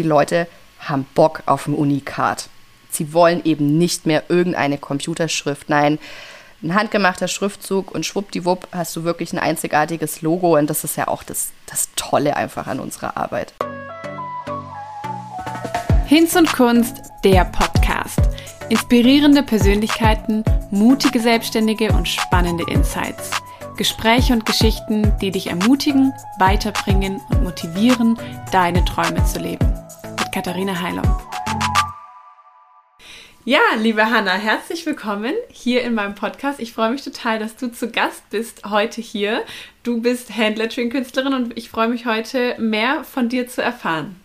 [0.00, 0.46] Die Leute
[0.78, 2.50] haben Bock auf ein Unikat.
[2.88, 5.68] Sie wollen eben nicht mehr irgendeine Computerschrift.
[5.68, 5.98] Nein,
[6.62, 11.08] ein handgemachter Schriftzug und schwuppdiwupp hast du wirklich ein einzigartiges Logo und das ist ja
[11.08, 13.54] auch das, das Tolle einfach an unserer Arbeit.
[16.06, 18.20] Hinz und Kunst, der Podcast.
[18.68, 23.32] Inspirierende Persönlichkeiten, mutige Selbstständige und spannende Insights.
[23.76, 28.16] Gespräche und Geschichten, die dich ermutigen, weiterbringen und motivieren,
[28.52, 29.77] deine Träume zu leben.
[30.28, 31.06] Mit Katharina Heilung.
[33.46, 36.60] Ja, liebe Hanna, herzlich willkommen hier in meinem Podcast.
[36.60, 39.42] Ich freue mich total, dass du zu Gast bist heute hier.
[39.84, 44.20] Du bist Handlettering-Künstlerin und ich freue mich heute mehr von dir zu erfahren.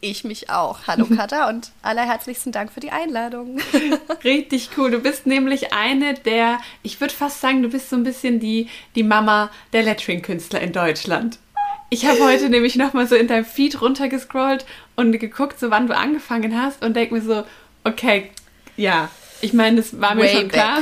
[0.00, 0.80] Ich mich auch.
[0.88, 3.60] Hallo Katha und allerherzlichsten Dank für die Einladung.
[4.24, 4.90] Richtig cool.
[4.90, 8.68] Du bist nämlich eine der, ich würde fast sagen, du bist so ein bisschen die,
[8.96, 11.38] die Mama der Lettering-Künstler in Deutschland.
[11.90, 14.66] Ich habe heute nämlich nochmal so in deinem Feed runtergescrollt
[14.96, 17.44] und geguckt, so wann du angefangen hast und denke mir so,
[17.84, 18.30] okay,
[18.76, 19.08] ja,
[19.40, 20.80] ich meine, das war mir Way schon klar.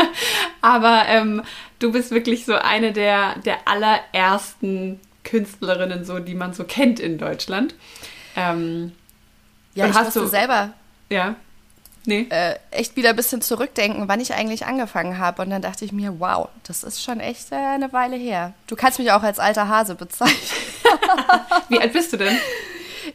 [0.60, 1.42] Aber ähm,
[1.78, 7.18] du bist wirklich so eine der, der allerersten Künstlerinnen, so, die man so kennt in
[7.18, 7.74] Deutschland.
[8.36, 8.92] Ähm,
[9.74, 10.72] ja, ich hast du selber
[11.10, 11.36] ja.
[12.06, 12.26] Nee.
[12.30, 15.42] Äh, echt wieder ein bisschen zurückdenken, wann ich eigentlich angefangen habe.
[15.42, 18.54] Und dann dachte ich mir, wow, das ist schon echt äh, eine Weile her.
[18.68, 20.36] Du kannst mich auch als alter Hase bezeichnen.
[21.68, 22.38] Wie alt bist du denn?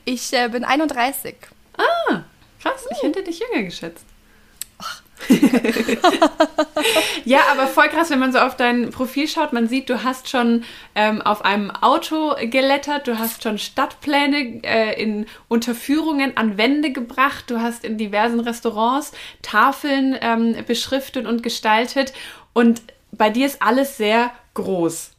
[0.04, 1.36] Ich äh, bin 31.
[1.78, 2.22] Ah,
[2.62, 2.86] krass.
[2.92, 4.06] Ich hätte dich jünger geschätzt.
[7.26, 9.54] ja, aber voll krass, wenn man so auf dein Profil schaut.
[9.54, 10.64] Man sieht, du hast schon
[10.96, 17.46] ähm, auf einem Auto gelettert, du hast schon Stadtpläne äh, in Unterführungen an Wände gebracht,
[17.50, 22.14] du hast in diversen Restaurants Tafeln ähm, beschriftet und gestaltet.
[22.54, 25.12] Und bei dir ist alles sehr groß.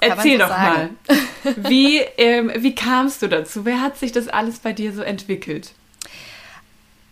[0.00, 0.96] Erzähl so doch sagen.
[1.04, 3.66] mal, wie, ähm, wie kamst du dazu?
[3.66, 5.72] Wer hat sich das alles bei dir so entwickelt?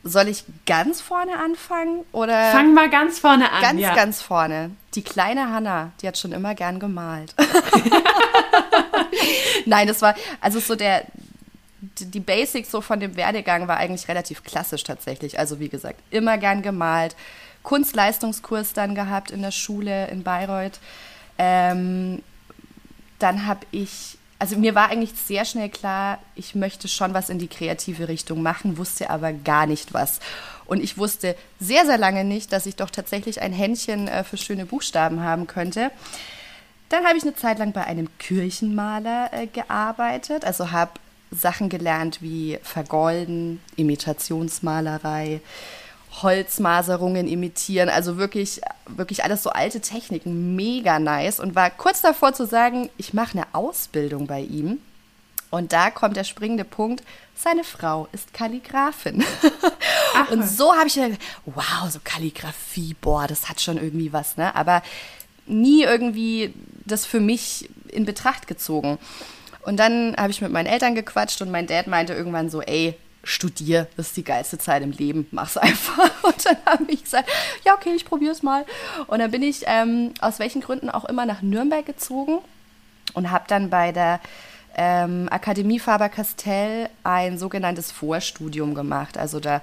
[0.05, 2.51] Soll ich ganz vorne anfangen oder?
[2.51, 3.63] Fang mal ganz vorne an.
[3.63, 3.95] Ganz, ja.
[3.95, 4.73] ganz vorne.
[4.95, 7.35] Die kleine Hanna, die hat schon immer gern gemalt.
[9.67, 11.05] Nein, das war also so der
[11.99, 15.39] die Basics so von dem Werdegang war eigentlich relativ klassisch tatsächlich.
[15.39, 17.17] Also wie gesagt, immer gern gemalt,
[17.63, 20.79] Kunstleistungskurs dann gehabt in der Schule in Bayreuth.
[21.39, 22.23] Ähm,
[23.19, 27.39] dann habe ich also mir war eigentlich sehr schnell klar, ich möchte schon was in
[27.39, 30.19] die kreative Richtung machen, wusste aber gar nicht was.
[30.67, 34.37] Und ich wusste sehr, sehr lange nicht, dass ich doch tatsächlich ein Händchen äh, für
[34.37, 35.93] schöne Buchstaben haben könnte.
[36.89, 40.91] Dann habe ich eine Zeit lang bei einem Kirchenmaler äh, gearbeitet, also habe
[41.31, 45.41] Sachen gelernt wie Vergolden, Imitationsmalerei,
[46.21, 47.89] Holzmaserungen imitieren.
[47.89, 50.55] Also wirklich, wirklich alles so alte Techniken.
[50.55, 51.41] Mega nice.
[51.41, 54.79] Und war kurz davor zu sagen, ich mache eine Ausbildung bei ihm.
[55.51, 57.03] Und da kommt der springende Punkt.
[57.35, 59.25] Seine Frau ist Kalligrafin.
[60.31, 64.55] Und so habe ich gedacht, wow, so Kalligrafie, boah, das hat schon irgendwie was, ne?
[64.55, 64.83] Aber
[65.47, 66.55] nie irgendwie
[66.87, 68.99] das für mich in Betracht gezogen.
[69.61, 72.97] Und dann habe ich mit meinen Eltern gequatscht und mein Dad meinte irgendwann so, ey,
[73.25, 76.11] studier, das ist die geilste Zeit im Leben, mach's einfach.
[76.23, 77.31] Und dann habe ich gesagt,
[77.65, 78.65] ja, okay, ich probiere es mal.
[79.07, 82.39] Und dann bin ich ähm, aus welchen Gründen auch immer nach Nürnberg gezogen
[83.15, 84.21] und habe dann bei der
[84.75, 89.19] ähm, Akademie Faber-Castell ein sogenanntes Vorstudium gemacht.
[89.19, 89.61] Also da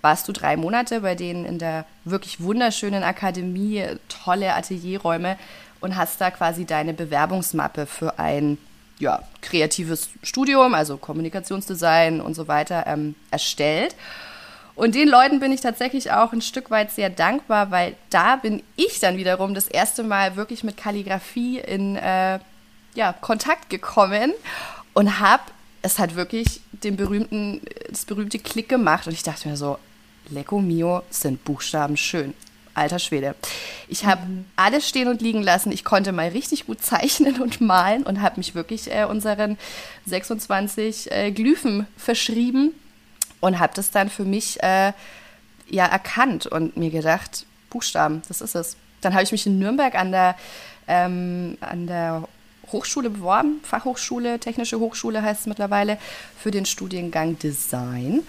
[0.00, 5.38] warst du drei Monate bei denen in der wirklich wunderschönen Akademie, tolle Atelierräume
[5.80, 8.58] und hast da quasi deine Bewerbungsmappe für ein
[9.02, 13.96] ja, kreatives Studium, also Kommunikationsdesign und so weiter, ähm, erstellt.
[14.76, 18.62] Und den Leuten bin ich tatsächlich auch ein Stück weit sehr dankbar, weil da bin
[18.76, 22.38] ich dann wiederum das erste Mal wirklich mit Kalligrafie in äh,
[22.94, 24.32] ja, Kontakt gekommen
[24.94, 25.42] und habe,
[25.82, 27.60] es hat wirklich den berühmten,
[27.90, 29.78] das berühmte Klick gemacht und ich dachte mir so,
[30.30, 32.34] Lecco mio, sind Buchstaben schön
[32.74, 33.34] alter Schwede.
[33.88, 34.44] Ich habe mhm.
[34.56, 35.72] alles stehen und liegen lassen.
[35.72, 39.58] Ich konnte mal richtig gut zeichnen und malen und habe mich wirklich äh, unseren
[40.06, 42.72] 26 äh, Glyphen verschrieben
[43.40, 44.92] und habe das dann für mich äh,
[45.68, 48.76] ja erkannt und mir gedacht, Buchstaben, das ist es.
[49.00, 50.36] Dann habe ich mich in Nürnberg an der,
[50.86, 52.28] ähm, an der
[52.70, 55.98] Hochschule beworben, Fachhochschule, Technische Hochschule heißt es mittlerweile,
[56.38, 58.22] für den Studiengang Design.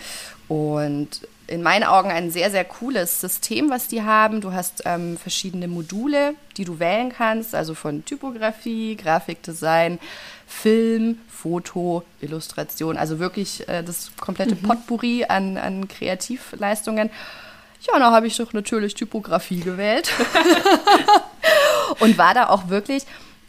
[0.47, 1.21] Und
[1.53, 4.41] in meinen Augen ein sehr, sehr cooles System, was die haben.
[4.41, 9.99] Du hast ähm, verschiedene Module, die du wählen kannst, also von Typografie, Grafikdesign,
[10.47, 14.63] Film, Foto, Illustration, also wirklich äh, das komplette mhm.
[14.63, 17.11] Potpourri an, an Kreativleistungen.
[17.81, 20.11] Ja, da habe ich doch natürlich Typografie gewählt
[21.99, 23.03] und war da auch wirklich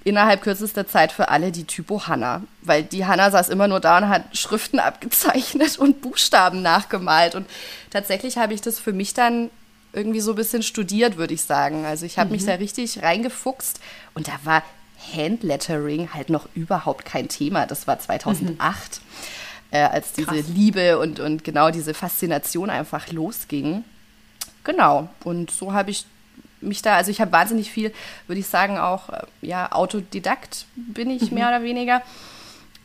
[0.05, 2.43] innerhalb kürzester Zeit für alle die Typo Hanna.
[2.63, 7.35] Weil die Hanna saß immer nur da und hat Schriften abgezeichnet und Buchstaben nachgemalt.
[7.35, 7.47] Und
[7.91, 9.51] tatsächlich habe ich das für mich dann
[9.93, 11.87] irgendwie so ein bisschen studiert, würde ich sagen.
[11.87, 12.37] Also ich habe mhm.
[12.37, 13.81] mich da richtig reingefuchst
[14.15, 14.63] und da war
[15.15, 17.67] Handlettering halt noch überhaupt kein Thema.
[17.67, 19.77] Das war 2008, mhm.
[19.77, 20.49] äh, als diese Krass.
[20.49, 23.85] Liebe und, und genau diese Faszination einfach losging.
[24.65, 25.09] Genau.
[25.23, 26.07] Und so habe ich
[26.65, 27.93] mich da, also ich habe wahnsinnig viel,
[28.27, 31.39] würde ich sagen, auch äh, ja, Autodidakt bin ich mhm.
[31.39, 32.03] mehr oder weniger.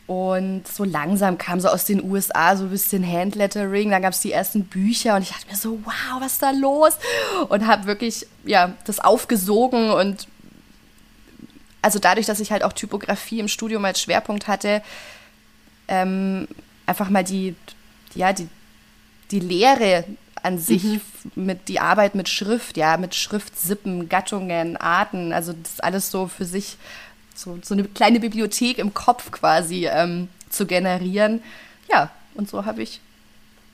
[0.08, 4.22] Und so langsam kam so aus den USA so ein bisschen Handlettering, dann gab es
[4.22, 6.98] die ersten Bücher und ich dachte mir so, wow, was ist da los?
[7.50, 10.28] Und habe wirklich ja, das aufgesogen und
[11.82, 14.82] also dadurch, dass ich halt auch Typografie im Studium als Schwerpunkt hatte,
[15.88, 16.48] ähm,
[16.86, 17.56] einfach mal die,
[18.16, 18.50] ja, die,
[19.30, 20.06] die Lehre
[20.44, 21.02] an sich mhm.
[21.36, 26.46] mit die Arbeit mit Schrift, ja, mit Schriftsippen, Gattungen, Arten, also das alles so für
[26.46, 26.78] sich,
[27.36, 31.42] so, so eine kleine Bibliothek im Kopf quasi ähm, zu generieren.
[31.90, 33.00] Ja, und so habe ich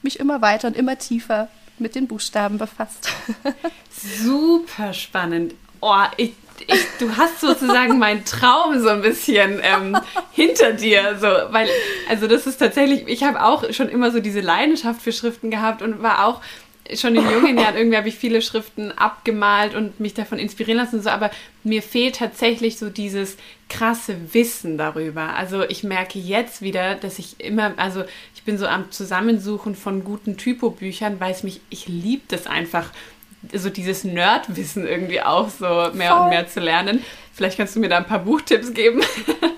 [0.02, 3.10] mich immer weiter und immer tiefer mit den Buchstaben befasst.
[4.24, 5.54] Super spannend.
[5.82, 9.98] Oh, ich, ich, du hast sozusagen meinen Traum so ein bisschen ähm,
[10.32, 11.68] hinter dir, so, weil,
[12.10, 15.82] also das ist tatsächlich, ich habe auch schon immer so diese Leidenschaft für Schriften gehabt
[15.82, 16.42] und war auch
[16.94, 21.02] schon in jungen Jahren irgendwie habe ich viele Schriften abgemalt und mich davon inspirieren lassen
[21.02, 21.32] so, aber
[21.64, 23.38] mir fehlt tatsächlich so dieses
[23.70, 25.36] krasse Wissen darüber.
[25.36, 28.04] Also ich merke jetzt wieder, dass ich immer, also
[28.36, 32.92] ich bin so am Zusammensuchen von guten Typobüchern, weil es mich, ich liebe das einfach,
[33.54, 37.04] so dieses Nerdwissen irgendwie auch so mehr und mehr zu lernen.
[37.34, 39.02] Vielleicht kannst du mir da ein paar Buchtipps geben.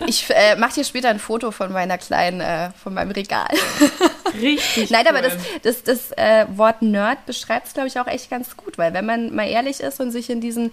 [0.10, 3.50] Ich äh, mache dir später ein Foto von meiner kleinen, äh, von meinem Regal.
[4.42, 4.90] Richtig.
[4.90, 5.18] Nein, cool.
[5.18, 8.78] aber das, das, das äh, Wort Nerd beschreibt es, glaube ich, auch echt ganz gut,
[8.78, 10.72] weil wenn man mal ehrlich ist und sich in diesen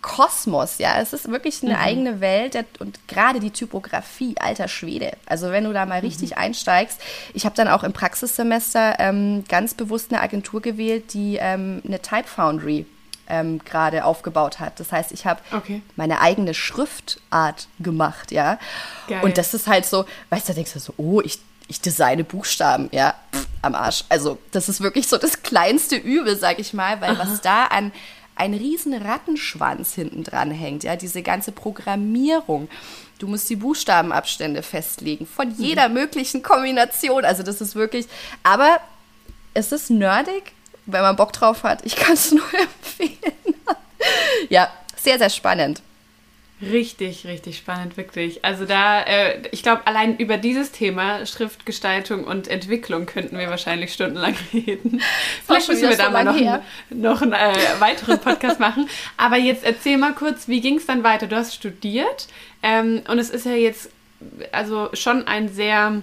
[0.00, 1.00] Kosmos, ja.
[1.00, 1.80] Es ist wirklich eine mhm.
[1.80, 5.12] eigene Welt der, und gerade die Typografie, alter Schwede.
[5.26, 6.08] Also wenn du da mal mhm.
[6.08, 7.00] richtig einsteigst,
[7.34, 12.00] ich habe dann auch im Praxissemester ähm, ganz bewusst eine Agentur gewählt, die ähm, eine
[12.00, 12.86] Type Foundry
[13.28, 14.80] ähm, gerade aufgebaut hat.
[14.80, 15.82] Das heißt, ich habe okay.
[15.96, 18.58] meine eigene Schriftart gemacht, ja.
[19.08, 19.20] Geil.
[19.22, 22.24] Und das ist halt so, weißt du, da denkst du so, oh, ich, ich designe
[22.24, 24.04] Buchstaben, ja, pff, am Arsch.
[24.08, 27.26] Also das ist wirklich so das kleinste Übel, sag ich mal, weil Aha.
[27.26, 27.92] was da an
[28.38, 32.68] ein riesen Rattenschwanz hinten dran hängt, ja, diese ganze Programmierung.
[33.18, 35.94] Du musst die Buchstabenabstände festlegen von jeder mhm.
[35.94, 37.24] möglichen Kombination.
[37.24, 38.06] Also das ist wirklich,
[38.44, 38.80] aber
[39.54, 40.52] es ist nerdig,
[40.86, 41.84] wenn man Bock drauf hat.
[41.84, 43.56] Ich kann es nur empfehlen.
[44.48, 45.82] ja, sehr, sehr spannend.
[46.60, 48.44] Richtig, richtig spannend, wirklich.
[48.44, 53.92] Also da, äh, ich glaube, allein über dieses Thema Schriftgestaltung und Entwicklung könnten wir wahrscheinlich
[53.92, 55.00] stundenlang reden.
[55.46, 56.60] Vielleicht müssen wir da mal noch, einen,
[56.90, 58.88] noch einen äh, weiteren Podcast machen.
[59.16, 61.28] Aber jetzt erzähl mal kurz, wie ging es dann weiter?
[61.28, 62.26] Du hast studiert
[62.64, 63.90] ähm, und es ist ja jetzt
[64.50, 66.02] also schon ein sehr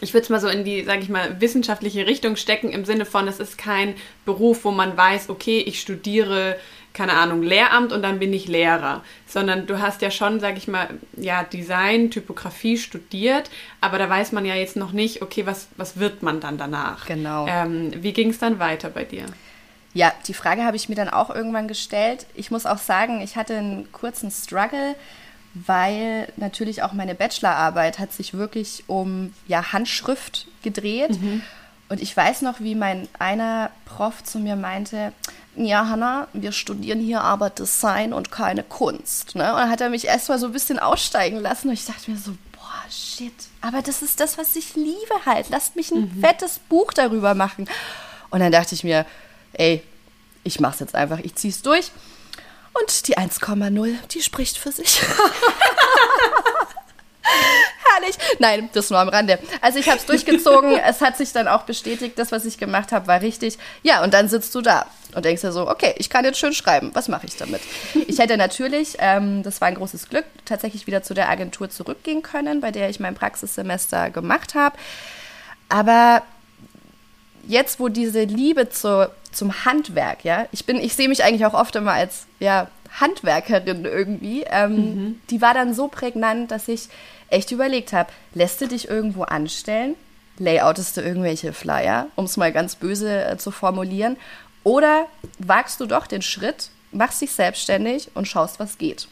[0.00, 3.04] ich würde es mal so in die, sage ich mal, wissenschaftliche Richtung stecken, im Sinne
[3.04, 6.56] von, es ist kein Beruf, wo man weiß, okay, ich studiere
[6.92, 10.68] keine Ahnung, Lehramt und dann bin ich Lehrer, sondern du hast ja schon, sag ich
[10.68, 13.50] mal, ja, Design, Typografie studiert,
[13.80, 17.06] aber da weiß man ja jetzt noch nicht, okay, was, was wird man dann danach?
[17.06, 17.46] Genau.
[17.48, 19.26] Ähm, wie ging es dann weiter bei dir?
[19.94, 22.26] Ja, die Frage habe ich mir dann auch irgendwann gestellt.
[22.34, 24.94] Ich muss auch sagen, ich hatte einen kurzen Struggle,
[25.54, 31.20] weil natürlich auch meine Bachelorarbeit hat sich wirklich um ja, Handschrift gedreht.
[31.20, 31.42] Mhm.
[31.92, 35.12] Und ich weiß noch, wie mein einer Prof zu mir meinte,
[35.56, 39.34] ja, Hanna, wir studieren hier aber Design und keine Kunst.
[39.34, 39.52] Ne?
[39.52, 42.16] Und dann hat er mich erstmal so ein bisschen aussteigen lassen und ich dachte mir
[42.16, 45.50] so, boah, shit, aber das ist das, was ich liebe halt.
[45.50, 46.20] Lasst mich ein mhm.
[46.22, 47.68] fettes Buch darüber machen.
[48.30, 49.04] Und dann dachte ich mir,
[49.52, 49.82] ey,
[50.44, 51.92] ich mach's jetzt einfach, ich zieh's durch.
[52.72, 55.02] Und die 1,0, die spricht für sich.
[57.22, 58.16] Herrlich.
[58.38, 59.38] Nein, das nur am Rande.
[59.60, 60.76] Also ich habe es durchgezogen.
[60.86, 63.58] es hat sich dann auch bestätigt, das, was ich gemacht habe, war richtig.
[63.82, 66.52] Ja, und dann sitzt du da und denkst dir so, okay, ich kann jetzt schön
[66.52, 66.90] schreiben.
[66.94, 67.60] Was mache ich damit?
[68.06, 72.22] Ich hätte natürlich, ähm, das war ein großes Glück, tatsächlich wieder zu der Agentur zurückgehen
[72.22, 74.76] können, bei der ich mein Praxissemester gemacht habe.
[75.68, 76.22] Aber
[77.46, 81.54] jetzt, wo diese Liebe zu, zum Handwerk, ja, ich bin, ich sehe mich eigentlich auch
[81.54, 82.68] oft immer als, ja,
[83.00, 85.20] Handwerkerin irgendwie, ähm, mhm.
[85.30, 86.88] die war dann so prägnant, dass ich
[87.28, 89.94] echt überlegt habe, lässt du dich irgendwo anstellen?
[90.38, 94.16] Layoutest du irgendwelche Flyer, um es mal ganz böse äh, zu formulieren?
[94.64, 95.06] Oder
[95.38, 99.08] wagst du doch den Schritt, machst dich selbstständig und schaust, was geht?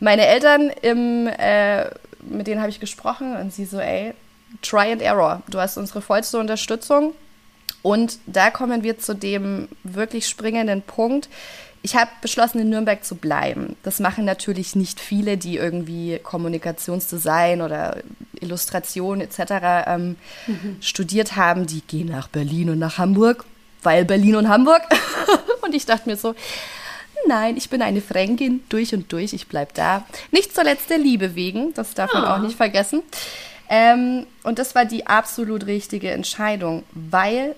[0.00, 1.84] Meine Eltern, im, äh,
[2.20, 4.14] mit denen habe ich gesprochen und sie so, ey,
[4.62, 5.42] try and error.
[5.48, 7.14] Du hast unsere vollste Unterstützung.
[7.82, 11.28] Und da kommen wir zu dem wirklich springenden Punkt
[11.84, 13.76] ich habe beschlossen, in Nürnberg zu bleiben.
[13.82, 17.98] Das machen natürlich nicht viele, die irgendwie Kommunikationsdesign oder
[18.40, 19.84] Illustration etc.
[19.86, 20.78] Ähm, mhm.
[20.80, 21.66] studiert haben.
[21.66, 23.44] Die gehen nach Berlin und nach Hamburg,
[23.82, 24.80] weil Berlin und Hamburg.
[25.60, 26.34] und ich dachte mir so,
[27.28, 30.06] nein, ich bin eine Fränkin durch und durch, ich bleibe da.
[30.30, 32.28] Nicht zuletzt der Liebe wegen, das darf man oh.
[32.28, 33.02] auch nicht vergessen.
[33.68, 37.54] Ähm, und das war die absolut richtige Entscheidung, weil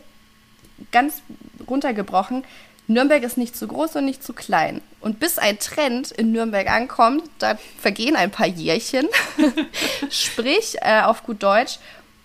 [0.91, 1.23] ganz
[1.69, 2.45] runtergebrochen,
[2.89, 4.81] Nürnberg ist nicht zu groß und nicht zu klein.
[5.01, 9.09] Und bis ein Trend in Nürnberg ankommt, da vergehen ein paar Jährchen.
[10.11, 11.79] Sprich, äh, auf gut Deutsch,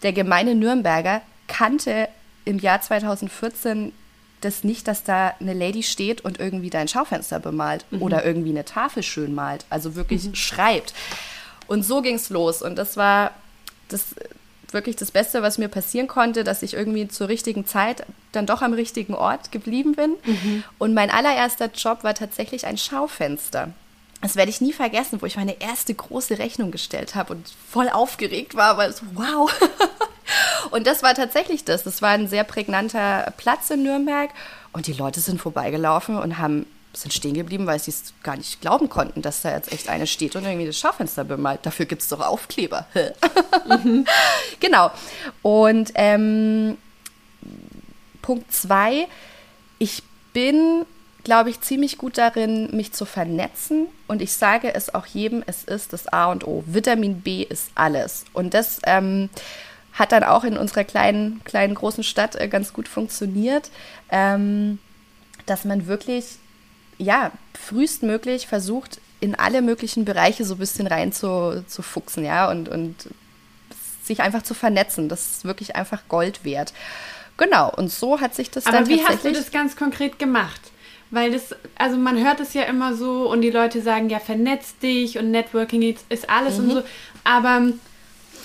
[0.04, 2.08] der gemeine Nürnberger kannte
[2.46, 3.92] im Jahr 2014
[4.42, 8.02] das nicht, dass da eine Lady steht und irgendwie dein Schaufenster bemalt mhm.
[8.02, 10.36] oder irgendwie eine Tafel schön malt, also wirklich mhm.
[10.36, 10.94] schreibt.
[11.68, 12.62] Und so ging es los.
[12.62, 13.32] Und das war
[13.88, 14.16] das
[14.74, 18.62] wirklich das Beste, was mir passieren konnte, dass ich irgendwie zur richtigen Zeit dann doch
[18.62, 20.16] am richtigen Ort geblieben bin.
[20.26, 20.64] Mhm.
[20.78, 23.70] Und mein allererster Job war tatsächlich ein Schaufenster.
[24.22, 27.90] Das werde ich nie vergessen, wo ich meine erste große Rechnung gestellt habe und voll
[27.90, 29.52] aufgeregt war, weil so, wow.
[30.72, 31.84] und das war tatsächlich das.
[31.84, 34.30] Das war ein sehr prägnanter Platz in Nürnberg
[34.74, 38.62] und die Leute sind vorbeigelaufen und haben sind stehen geblieben, weil sie es gar nicht
[38.62, 41.62] glauben konnten, dass da jetzt echt eine steht und irgendwie das Schaufenster bemalt.
[41.64, 42.86] Dafür gibt es doch Aufkleber.
[43.66, 44.06] mhm.
[44.60, 44.92] Genau.
[45.42, 46.78] Und ähm,
[48.22, 49.08] Punkt zwei,
[49.80, 50.86] ich bin,
[51.24, 53.88] glaube ich, ziemlich gut darin, mich zu vernetzen.
[54.08, 56.64] Und ich sage es auch jedem, es ist das A und O.
[56.68, 58.26] Vitamin B ist alles.
[58.34, 59.30] Und das ähm,
[59.94, 63.72] hat dann auch in unserer kleinen, kleinen, großen Stadt äh, ganz gut funktioniert.
[64.10, 64.80] Ähm,
[65.46, 66.38] dass man wirklich
[67.02, 72.50] ja, frühestmöglich versucht, in alle möglichen Bereiche so ein bisschen rein zu, zu fuchsen, ja,
[72.50, 72.96] und, und
[74.04, 75.10] sich einfach zu vernetzen.
[75.10, 76.74] Das ist wirklich einfach Gold wert.
[77.38, 80.62] Genau, und so hat sich das Aber dann wie hast du das ganz konkret gemacht?
[81.10, 84.78] Weil das, also man hört es ja immer so und die Leute sagen, ja, vernetz
[84.78, 86.64] dich und Networking ist alles mhm.
[86.64, 86.84] und so.
[87.24, 87.68] Aber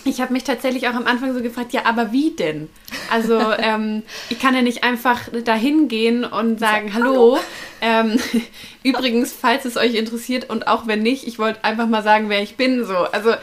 [0.05, 2.69] ich habe mich tatsächlich auch am Anfang so gefragt, ja, aber wie denn?
[3.11, 7.39] Also ähm, ich kann ja nicht einfach dahin gehen und sagen, hallo.
[7.81, 8.19] Ähm,
[8.83, 12.43] übrigens, falls es euch interessiert und auch wenn nicht, ich wollte einfach mal sagen, wer
[12.43, 12.85] ich bin.
[12.85, 13.35] So, also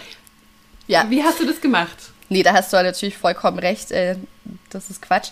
[0.87, 1.05] ja.
[1.09, 1.97] wie hast du das gemacht?
[2.29, 3.91] Nee, da hast du natürlich vollkommen recht.
[3.91, 4.15] Äh,
[4.69, 5.29] das ist Quatsch.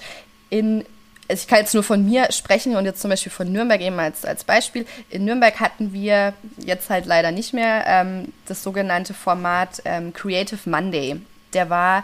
[0.50, 0.86] In
[1.32, 3.98] also ich kann jetzt nur von mir sprechen und jetzt zum Beispiel von Nürnberg eben
[4.00, 4.86] als, als Beispiel.
[5.10, 10.70] In Nürnberg hatten wir jetzt halt leider nicht mehr ähm, das sogenannte Format ähm, Creative
[10.70, 11.22] Monday.
[11.54, 12.04] Der war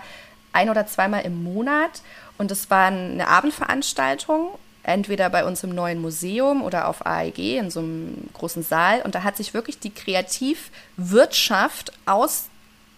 [0.54, 2.02] ein oder zweimal im Monat
[2.38, 4.52] und es war eine Abendveranstaltung,
[4.88, 9.02] entweder bei uns im neuen Museum oder auf AEG in so einem großen Saal.
[9.02, 12.46] Und da hat sich wirklich die Kreativwirtschaft aus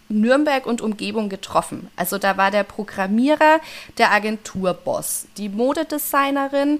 [0.07, 1.89] Nürnberg und Umgebung getroffen.
[1.95, 3.59] Also da war der Programmierer,
[3.97, 6.79] der Agenturboss, die Modedesignerin,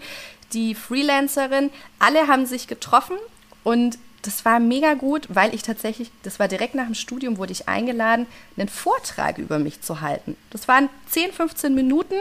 [0.54, 3.18] die Freelancerin, alle haben sich getroffen
[3.64, 7.54] und das war mega gut, weil ich tatsächlich, das war direkt nach dem Studium, wurde
[7.54, 8.26] ich eingeladen,
[8.58, 10.36] einen Vortrag über mich zu halten.
[10.50, 12.16] Das waren 10, 15 Minuten.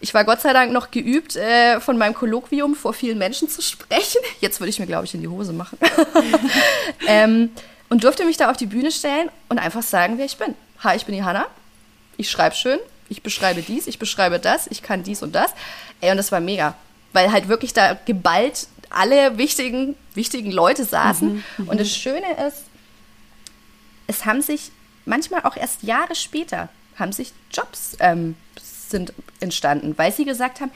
[0.00, 3.62] Ich war Gott sei Dank noch geübt, äh, von meinem Kolloquium vor vielen Menschen zu
[3.62, 4.20] sprechen.
[4.40, 5.78] Jetzt würde ich mir, glaube ich, in die Hose machen.
[7.06, 7.50] ähm,
[7.88, 10.54] und durfte mich da auf die Bühne stellen und einfach sagen, wer ich bin.
[10.80, 11.46] Hi, ich bin die Hanna.
[12.16, 12.78] Ich schreibe schön.
[13.08, 15.50] Ich beschreibe dies, ich beschreibe das, ich kann dies und das.
[16.00, 16.74] Ey, und das war mega.
[17.12, 21.34] Weil halt wirklich da geballt alle wichtigen, wichtigen Leute saßen.
[21.34, 22.64] Mhm, mhm, und das Schöne ist,
[24.06, 24.70] es haben sich
[25.04, 28.36] manchmal auch erst Jahre später haben sich Jobs ähm,
[28.88, 30.70] sind entstanden, weil sie gesagt haben,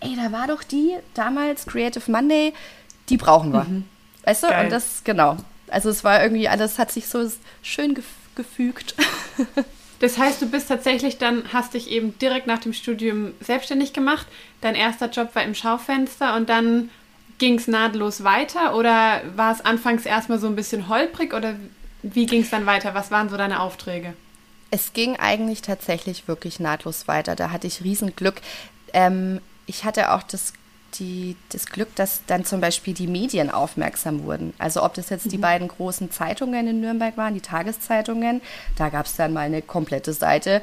[0.00, 2.52] ey, da war doch die damals Creative Monday,
[3.08, 3.64] die brauchen wir.
[3.64, 3.84] Mhm.
[4.24, 4.48] Weißt du?
[4.48, 4.64] Geil.
[4.64, 5.36] Und das, genau.
[5.68, 7.30] Also es war irgendwie, alles hat sich so
[7.62, 8.04] schön gef
[8.34, 8.94] gefügt.
[10.00, 14.26] Das heißt, du bist tatsächlich dann, hast dich eben direkt nach dem Studium selbstständig gemacht.
[14.60, 16.90] Dein erster Job war im Schaufenster und dann
[17.42, 21.56] ging es nahtlos weiter oder war es anfangs erstmal so ein bisschen holprig oder
[22.04, 22.94] wie ging es dann weiter?
[22.94, 24.14] Was waren so deine Aufträge?
[24.70, 27.34] Es ging eigentlich tatsächlich wirklich nahtlos weiter.
[27.34, 28.36] Da hatte ich Riesenglück.
[28.92, 30.52] Ähm, ich hatte auch das,
[31.00, 34.54] die, das Glück, dass dann zum Beispiel die Medien aufmerksam wurden.
[34.58, 35.30] Also ob das jetzt mhm.
[35.30, 38.40] die beiden großen Zeitungen in Nürnberg waren, die Tageszeitungen,
[38.76, 40.62] da gab es dann mal eine komplette Seite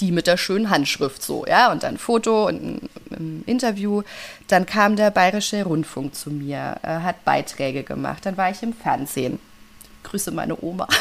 [0.00, 4.02] die mit der schönen Handschrift so, ja, und dann Foto und ein, ein Interview.
[4.48, 8.26] Dann kam der Bayerische Rundfunk zu mir, äh, hat Beiträge gemacht.
[8.26, 9.38] Dann war ich im Fernsehen.
[10.02, 10.86] Grüße meine Oma.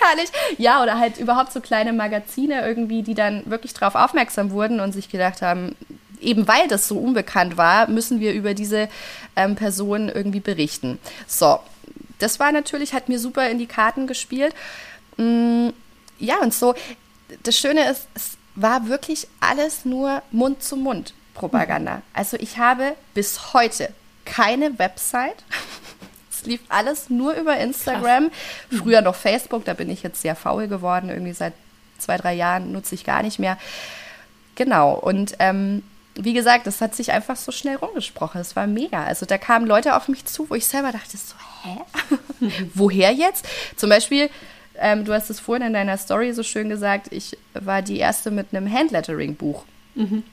[0.00, 0.30] Herrlich.
[0.58, 4.92] Ja, oder halt überhaupt so kleine Magazine irgendwie, die dann wirklich darauf aufmerksam wurden und
[4.92, 5.76] sich gedacht haben,
[6.20, 8.88] eben weil das so unbekannt war, müssen wir über diese
[9.36, 10.98] ähm, Person irgendwie berichten.
[11.26, 11.60] So,
[12.18, 14.54] das war natürlich, hat mir super in die Karten gespielt.
[15.16, 15.68] Mm,
[16.20, 16.74] ja, und so,
[17.42, 21.14] das Schöne ist, es war wirklich alles nur Mund-zu-Mund.
[21.34, 21.96] Propaganda.
[21.96, 22.02] Mhm.
[22.12, 23.92] Also ich habe bis heute
[24.24, 25.44] keine Website.
[26.32, 28.30] Es lief alles nur über Instagram.
[28.30, 28.80] Krass.
[28.80, 31.10] Früher noch Facebook, da bin ich jetzt sehr faul geworden.
[31.10, 31.52] Irgendwie seit
[31.98, 33.58] zwei, drei Jahren nutze ich gar nicht mehr.
[34.54, 34.94] Genau.
[34.94, 35.82] Und ähm,
[36.14, 38.40] wie gesagt, das hat sich einfach so schnell rumgesprochen.
[38.40, 39.04] Es war mega.
[39.04, 42.50] Also da kamen Leute auf mich zu, wo ich selber dachte, so, hä?
[42.74, 43.44] Woher jetzt?
[43.76, 44.30] Zum Beispiel,
[44.80, 48.30] ähm, du hast es vorhin in deiner Story so schön gesagt, ich war die erste
[48.30, 49.64] mit einem Handlettering-Buch.
[49.94, 50.24] Mhm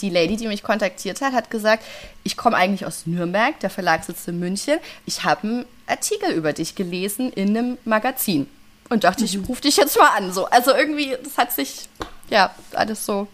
[0.00, 1.84] die Lady, die mich kontaktiert hat, hat gesagt,
[2.24, 4.78] ich komme eigentlich aus Nürnberg, der Verlag sitzt in München.
[5.06, 8.48] Ich habe einen Artikel über dich gelesen in einem Magazin.
[8.90, 9.44] Und dachte, ich mhm.
[9.44, 10.32] rufe dich jetzt mal an.
[10.32, 10.46] So.
[10.46, 11.88] Also irgendwie, das hat sich,
[12.28, 13.28] ja, alles so.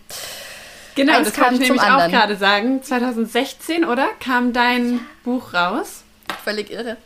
[0.94, 2.02] Genau, das kann ich nämlich anderen.
[2.02, 2.82] auch gerade sagen.
[2.82, 4.08] 2016, oder?
[4.20, 4.98] Kam dein ja.
[5.24, 6.04] Buch raus?
[6.44, 6.98] Völlig irre.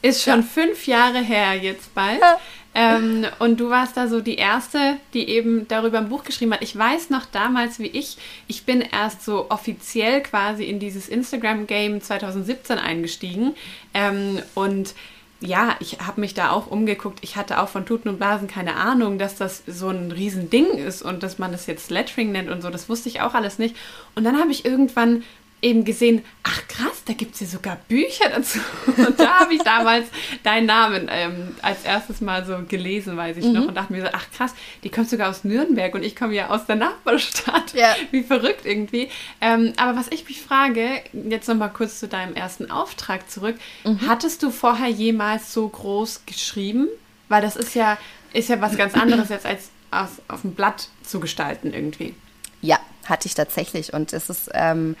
[0.00, 0.46] Ist schon ja.
[0.46, 2.20] fünf Jahre her jetzt bald.
[2.20, 2.38] Ja.
[2.74, 6.62] Ähm, und du warst da so die Erste, die eben darüber ein Buch geschrieben hat.
[6.62, 8.16] Ich weiß noch damals, wie ich,
[8.48, 13.54] ich bin erst so offiziell quasi in dieses Instagram-Game 2017 eingestiegen.
[13.92, 14.94] Ähm, und
[15.40, 17.18] ja, ich habe mich da auch umgeguckt.
[17.22, 21.02] Ich hatte auch von Tuten und Blasen keine Ahnung, dass das so ein Riesending ist
[21.02, 22.70] und dass man das jetzt Lettering nennt und so.
[22.70, 23.76] Das wusste ich auch alles nicht.
[24.14, 25.24] Und dann habe ich irgendwann
[25.60, 28.58] eben gesehen, ach krass, da gibt es ja sogar Bücher dazu.
[28.96, 30.06] Und da habe ich damals
[30.42, 33.52] deinen Namen ähm, als erstes Mal so gelesen, weiß ich mhm.
[33.52, 34.54] noch, und dachte mir so, ach krass,
[34.84, 37.74] die kommt sogar aus Nürnberg und ich komme ja aus der Nachbarstadt.
[37.74, 37.94] Ja.
[38.10, 39.08] Wie verrückt irgendwie.
[39.40, 44.06] Ähm, aber was ich mich frage, jetzt nochmal kurz zu deinem ersten Auftrag zurück, mhm.
[44.06, 46.88] hattest du vorher jemals so groß geschrieben?
[47.28, 47.98] Weil das ist ja,
[48.32, 52.14] ist ja was ganz anderes jetzt als auf, auf dem Blatt zu gestalten irgendwie.
[52.60, 53.92] Ja, hatte ich tatsächlich.
[53.92, 54.50] Und es ist...
[54.54, 54.96] Ähm,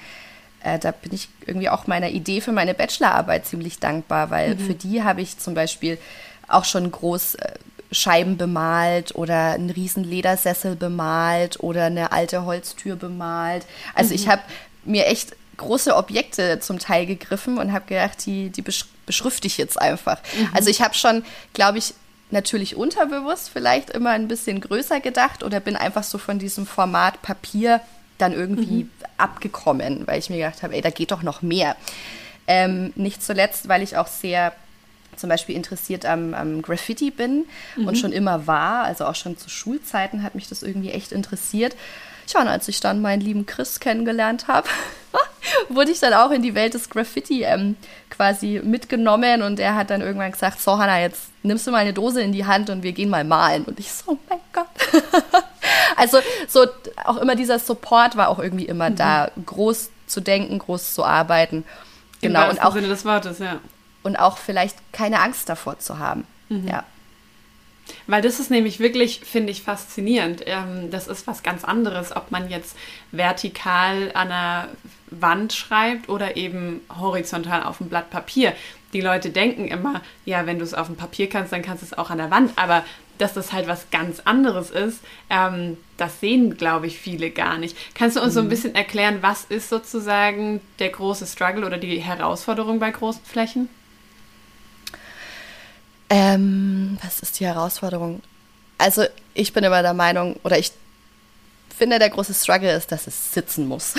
[0.62, 4.58] äh, da bin ich irgendwie auch meiner Idee für meine Bachelorarbeit ziemlich dankbar, weil mhm.
[4.58, 5.98] für die habe ich zum Beispiel
[6.48, 7.52] auch schon groß äh,
[7.90, 13.66] Scheiben bemalt oder einen riesen Ledersessel bemalt oder eine alte Holztür bemalt.
[13.94, 14.14] Also mhm.
[14.14, 14.42] ich habe
[14.84, 19.80] mir echt große Objekte zum Teil gegriffen und habe gedacht, die, die beschrifte ich jetzt
[19.80, 20.18] einfach.
[20.36, 20.48] Mhm.
[20.54, 21.94] Also ich habe schon, glaube ich,
[22.30, 27.20] natürlich unterbewusst vielleicht immer ein bisschen größer gedacht oder bin einfach so von diesem Format
[27.20, 27.80] Papier
[28.22, 28.90] dann irgendwie mhm.
[29.18, 31.76] abgekommen, weil ich mir gedacht habe, ey, da geht doch noch mehr.
[32.46, 34.52] Ähm, nicht zuletzt, weil ich auch sehr
[35.16, 37.44] zum Beispiel interessiert am, am Graffiti bin
[37.76, 37.86] mhm.
[37.86, 41.76] und schon immer war, also auch schon zu Schulzeiten hat mich das irgendwie echt interessiert.
[42.32, 44.68] Ja, und als ich dann meinen lieben Chris kennengelernt habe,
[45.68, 47.76] wurde ich dann auch in die Welt des Graffiti ähm,
[48.10, 51.92] quasi mitgenommen und er hat dann irgendwann gesagt, so Hanna, jetzt nimmst du mal eine
[51.92, 53.64] Dose in die Hand und wir gehen mal malen.
[53.64, 54.66] Und ich so, oh mein Gott.
[55.96, 56.66] also so
[57.04, 58.96] auch immer dieser Support war auch irgendwie immer mhm.
[58.96, 61.64] da, groß zu denken, groß zu arbeiten.
[62.20, 62.48] Genau.
[62.50, 63.60] Und auch Sinne des Wortes, ja.
[64.02, 66.26] Und auch vielleicht keine Angst davor zu haben.
[66.48, 66.68] Mhm.
[66.68, 66.84] Ja.
[68.06, 70.42] Weil das ist nämlich wirklich, finde ich, faszinierend.
[70.46, 72.76] Ähm, das ist was ganz anderes, ob man jetzt
[73.10, 74.68] vertikal an einer
[75.10, 78.54] Wand schreibt oder eben horizontal auf dem Blatt Papier.
[78.92, 81.86] Die Leute denken immer, ja, wenn du es auf dem Papier kannst, dann kannst du
[81.86, 82.52] es auch an der Wand.
[82.56, 82.84] Aber
[83.22, 87.76] dass das halt was ganz anderes ist, ähm, das sehen, glaube ich, viele gar nicht.
[87.94, 88.34] Kannst du uns mhm.
[88.34, 88.50] so ein mhm.
[88.50, 93.68] bisschen erklären, was ist sozusagen der große Struggle oder die Herausforderung bei großen Flächen?
[96.10, 98.20] Ähm, was ist die Herausforderung?
[98.76, 99.04] Also
[99.34, 100.72] ich bin immer der Meinung, oder ich
[101.74, 103.94] finde, der große Struggle ist, dass es sitzen muss.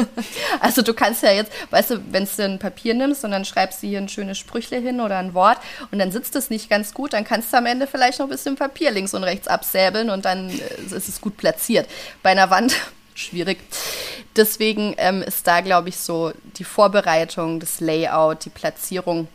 [0.60, 3.82] also du kannst ja jetzt, weißt du, wenn du ein Papier nimmst und dann schreibst
[3.82, 5.58] du hier ein schönes Sprüchle hin oder ein Wort
[5.90, 8.30] und dann sitzt es nicht ganz gut, dann kannst du am Ende vielleicht noch ein
[8.30, 11.88] bisschen Papier links und rechts absäbeln und dann äh, ist es gut platziert.
[12.22, 12.74] Bei einer Wand
[13.14, 13.58] schwierig.
[14.36, 19.28] Deswegen ähm, ist da, glaube ich, so die Vorbereitung, das Layout, die Platzierung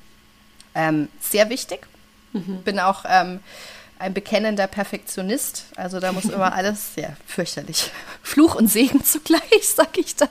[0.75, 1.87] ähm, sehr wichtig.
[2.31, 2.63] Mhm.
[2.63, 3.39] Bin auch ähm,
[4.03, 5.65] ein bekennender Perfektionist.
[5.75, 7.89] Also da muss immer alles sehr fürchterlich.
[8.21, 10.27] Fluch und Segen zugleich, sag ich da.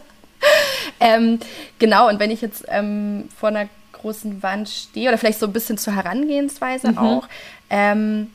[1.00, 1.40] Ähm,
[1.78, 5.52] genau, und wenn ich jetzt ähm, vor einer großen Wand stehe, oder vielleicht so ein
[5.52, 6.98] bisschen zur Herangehensweise mhm.
[6.98, 7.28] auch,
[7.70, 8.30] ähm,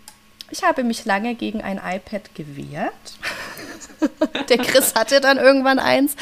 [0.49, 2.93] ich habe mich lange gegen ein iPad gewehrt.
[4.49, 6.15] Der Chris hatte dann irgendwann eins.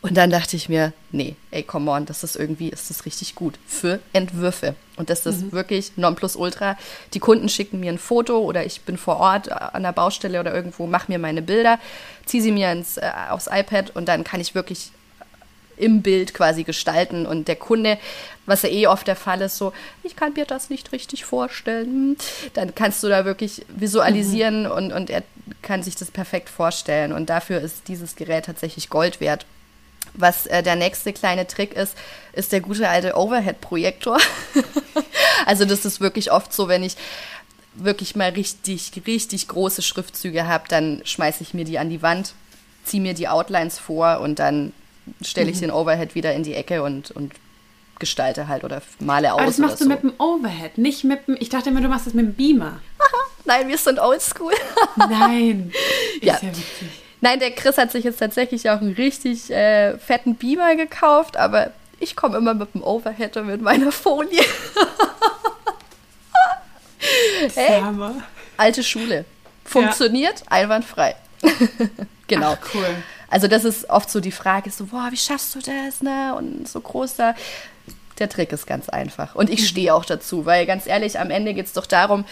[0.00, 3.34] Und dann dachte ich mir, nee, ey, come on, das ist irgendwie, ist das richtig
[3.34, 4.76] gut für Entwürfe.
[4.96, 5.52] Und das ist mhm.
[5.52, 6.78] wirklich Nonplusultra.
[7.14, 10.54] Die Kunden schicken mir ein Foto oder ich bin vor Ort an der Baustelle oder
[10.54, 11.80] irgendwo, mache mir meine Bilder,
[12.26, 14.92] ziehe sie mir ins, äh, aufs iPad und dann kann ich wirklich
[15.78, 17.26] im Bild quasi gestalten.
[17.26, 17.98] Und der Kunde,
[18.46, 19.72] was ja eh oft der Fall ist, so,
[20.04, 22.16] ich kann mir das nicht richtig vorstellen,
[22.54, 24.70] dann kannst du da wirklich visualisieren mhm.
[24.70, 25.22] und, und er
[25.62, 27.12] kann sich das perfekt vorstellen.
[27.12, 29.44] Und dafür ist dieses Gerät tatsächlich Gold wert.
[30.18, 31.96] Was äh, der nächste kleine Trick ist,
[32.32, 34.18] ist der gute alte Overhead-Projektor.
[35.46, 36.96] also das ist wirklich oft so, wenn ich
[37.74, 42.34] wirklich mal richtig, richtig große Schriftzüge habe, dann schmeiße ich mir die an die Wand,
[42.84, 44.72] ziehe mir die Outlines vor und dann
[45.22, 45.60] stelle ich mhm.
[45.60, 47.32] den Overhead wieder in die Ecke und, und
[47.98, 49.38] gestalte halt oder male aus.
[49.38, 49.90] Aber das machst du so.
[49.90, 51.36] mit dem Overhead, nicht mit dem.
[51.38, 52.80] Ich dachte immer, du machst das mit dem Beamer.
[53.44, 54.52] Nein, wir sind oldschool.
[54.96, 55.72] Nein.
[56.22, 56.38] ja.
[56.42, 56.50] ja
[57.20, 61.72] Nein, der Chris hat sich jetzt tatsächlich auch einen richtig äh, fetten Beamer gekauft, aber
[62.00, 64.44] ich komme immer mit dem Overhead und mit meiner Folie.
[67.54, 67.82] hey,
[68.56, 69.24] alte Schule.
[69.64, 70.46] Funktioniert ja.
[70.50, 71.16] einwandfrei.
[72.26, 72.56] genau.
[72.60, 72.86] Ach, cool.
[73.30, 76.34] Also das ist oft so die Frage, so, boah, wie schaffst du das, ne?
[76.36, 77.34] Und so groß da.
[78.18, 79.34] Der Trick ist ganz einfach.
[79.34, 79.66] Und ich mhm.
[79.66, 82.24] stehe auch dazu, weil ganz ehrlich, am Ende geht es doch darum,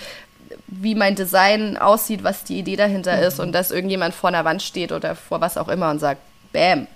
[0.67, 3.23] wie mein Design aussieht, was die Idee dahinter mhm.
[3.23, 6.21] ist und dass irgendjemand vor einer Wand steht oder vor was auch immer und sagt,
[6.53, 6.87] bam,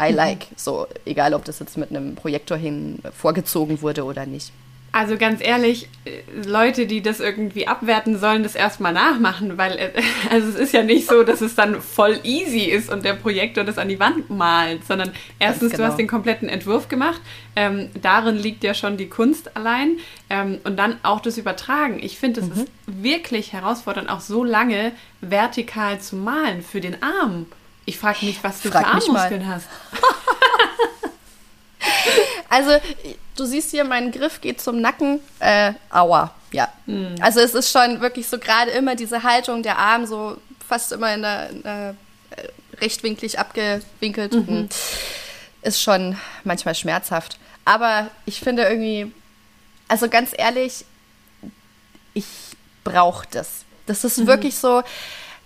[0.00, 0.16] I mhm.
[0.16, 0.50] like.
[0.50, 0.54] Mhm.
[0.56, 4.52] So, egal ob das jetzt mit einem Projektor hin vorgezogen wurde oder nicht.
[4.94, 9.90] Also ganz ehrlich, äh, Leute, die das irgendwie abwerten, sollen das erstmal nachmachen, weil äh,
[10.30, 13.64] also es ist ja nicht so, dass es dann voll easy ist und der Projektor
[13.64, 15.82] das an die Wand malt, sondern erstens, genau.
[15.82, 17.20] du hast den kompletten Entwurf gemacht,
[17.56, 19.96] ähm, darin liegt ja schon die Kunst allein
[20.30, 21.98] ähm, und dann auch das Übertragen.
[22.00, 22.52] Ich finde, es mhm.
[22.52, 27.46] ist wirklich herausfordernd, auch so lange vertikal zu malen für den Arm.
[27.84, 29.68] Ich frage mich, was du Frag für Armmuskeln hast.
[32.48, 32.70] Also,
[33.36, 35.20] du siehst hier, mein Griff geht zum Nacken.
[35.40, 36.68] Äh, aua, ja.
[36.86, 37.16] Mhm.
[37.20, 41.14] Also, es ist schon wirklich so gerade immer diese Haltung, der Arm so fast immer
[41.14, 41.94] in der, in der
[42.30, 44.34] äh, rechtwinklig abgewinkelt.
[44.34, 44.46] Mhm.
[44.46, 44.68] Hm.
[45.62, 47.38] Ist schon manchmal schmerzhaft.
[47.64, 49.12] Aber ich finde irgendwie,
[49.88, 50.84] also ganz ehrlich,
[52.12, 52.26] ich
[52.84, 53.64] brauche das.
[53.86, 54.26] Das ist mhm.
[54.26, 54.82] wirklich so,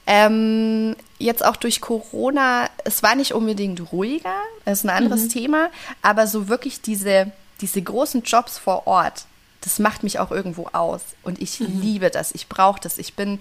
[0.06, 5.28] ähm, jetzt auch durch Corona, es war nicht unbedingt ruhiger, das ist ein anderes mhm.
[5.28, 5.70] Thema,
[6.02, 9.24] aber so wirklich diese, diese großen Jobs vor Ort,
[9.60, 11.00] das macht mich auch irgendwo aus.
[11.22, 11.80] Und ich mhm.
[11.80, 12.98] liebe das, ich brauche das.
[12.98, 13.40] Ich bin,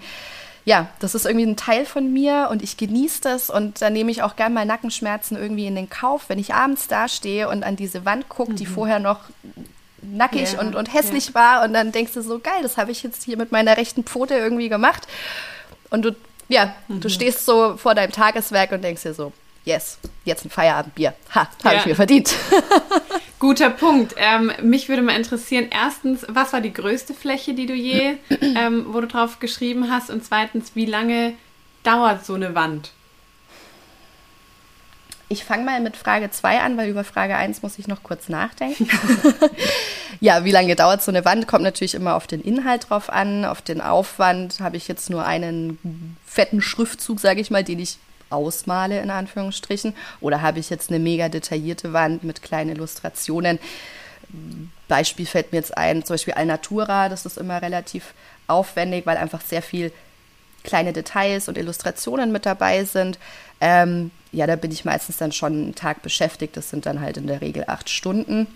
[0.64, 4.10] ja, das ist irgendwie ein Teil von mir und ich genieße das und da nehme
[4.10, 7.76] ich auch gerne mal Nackenschmerzen irgendwie in den Kauf, wenn ich abends dastehe und an
[7.76, 8.56] diese Wand gucke, mhm.
[8.56, 9.20] die vorher noch
[10.02, 11.34] nackig ja, und, und hässlich ja.
[11.34, 14.04] war und dann denkst du so, geil, das habe ich jetzt hier mit meiner rechten
[14.04, 15.06] Pfote irgendwie gemacht.
[15.90, 16.14] Und du
[16.48, 17.00] ja, mhm.
[17.00, 19.32] du stehst so vor deinem Tageswerk und denkst dir so,
[19.64, 21.14] yes, jetzt ein Feierabendbier.
[21.34, 21.80] Ha, habe ja.
[21.80, 22.34] ich mir verdient.
[23.38, 24.14] Guter Punkt.
[24.16, 28.86] Ähm, mich würde mal interessieren, erstens, was war die größte Fläche, die du je, ähm,
[28.88, 30.10] wo du drauf geschrieben hast?
[30.10, 31.34] Und zweitens, wie lange
[31.84, 32.92] dauert so eine Wand?
[35.30, 38.30] Ich fange mal mit Frage 2 an, weil über Frage 1 muss ich noch kurz
[38.30, 38.88] nachdenken.
[40.20, 41.46] ja, wie lange dauert so eine Wand?
[41.46, 44.60] Kommt natürlich immer auf den Inhalt drauf an, auf den Aufwand.
[44.60, 47.98] Habe ich jetzt nur einen fetten Schriftzug, sage ich mal, den ich
[48.30, 49.94] ausmale, in Anführungsstrichen?
[50.20, 53.58] Oder habe ich jetzt eine mega detaillierte Wand mit kleinen Illustrationen?
[54.88, 58.14] Beispiel fällt mir jetzt ein, zum Beispiel Alnatura, das ist immer relativ
[58.46, 59.92] aufwendig, weil einfach sehr viel
[60.64, 63.18] kleine Details und Illustrationen mit dabei sind.
[63.60, 66.56] Ähm, ja, da bin ich meistens dann schon einen Tag beschäftigt.
[66.56, 68.46] Das sind dann halt in der Regel acht Stunden.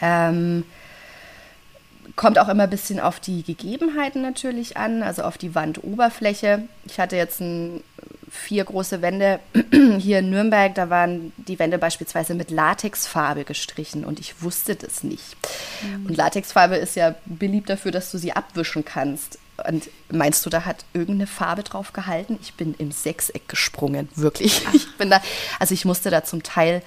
[0.00, 0.64] Ähm,
[2.16, 6.64] kommt auch immer ein bisschen auf die Gegebenheiten natürlich an, also auf die Wandoberfläche.
[6.86, 7.82] Ich hatte jetzt ein,
[8.30, 9.40] vier große Wände
[9.98, 15.02] hier in Nürnberg, da waren die Wände beispielsweise mit Latexfarbe gestrichen und ich wusste das
[15.02, 15.36] nicht.
[15.82, 16.06] Mhm.
[16.06, 19.38] Und Latexfarbe ist ja beliebt dafür, dass du sie abwischen kannst.
[19.66, 22.38] Und meinst du, da hat irgendeine Farbe drauf gehalten?
[22.42, 24.62] Ich bin im Sechseck gesprungen, wirklich.
[24.72, 25.20] Ich bin da,
[25.58, 26.82] also ich musste da zum Teil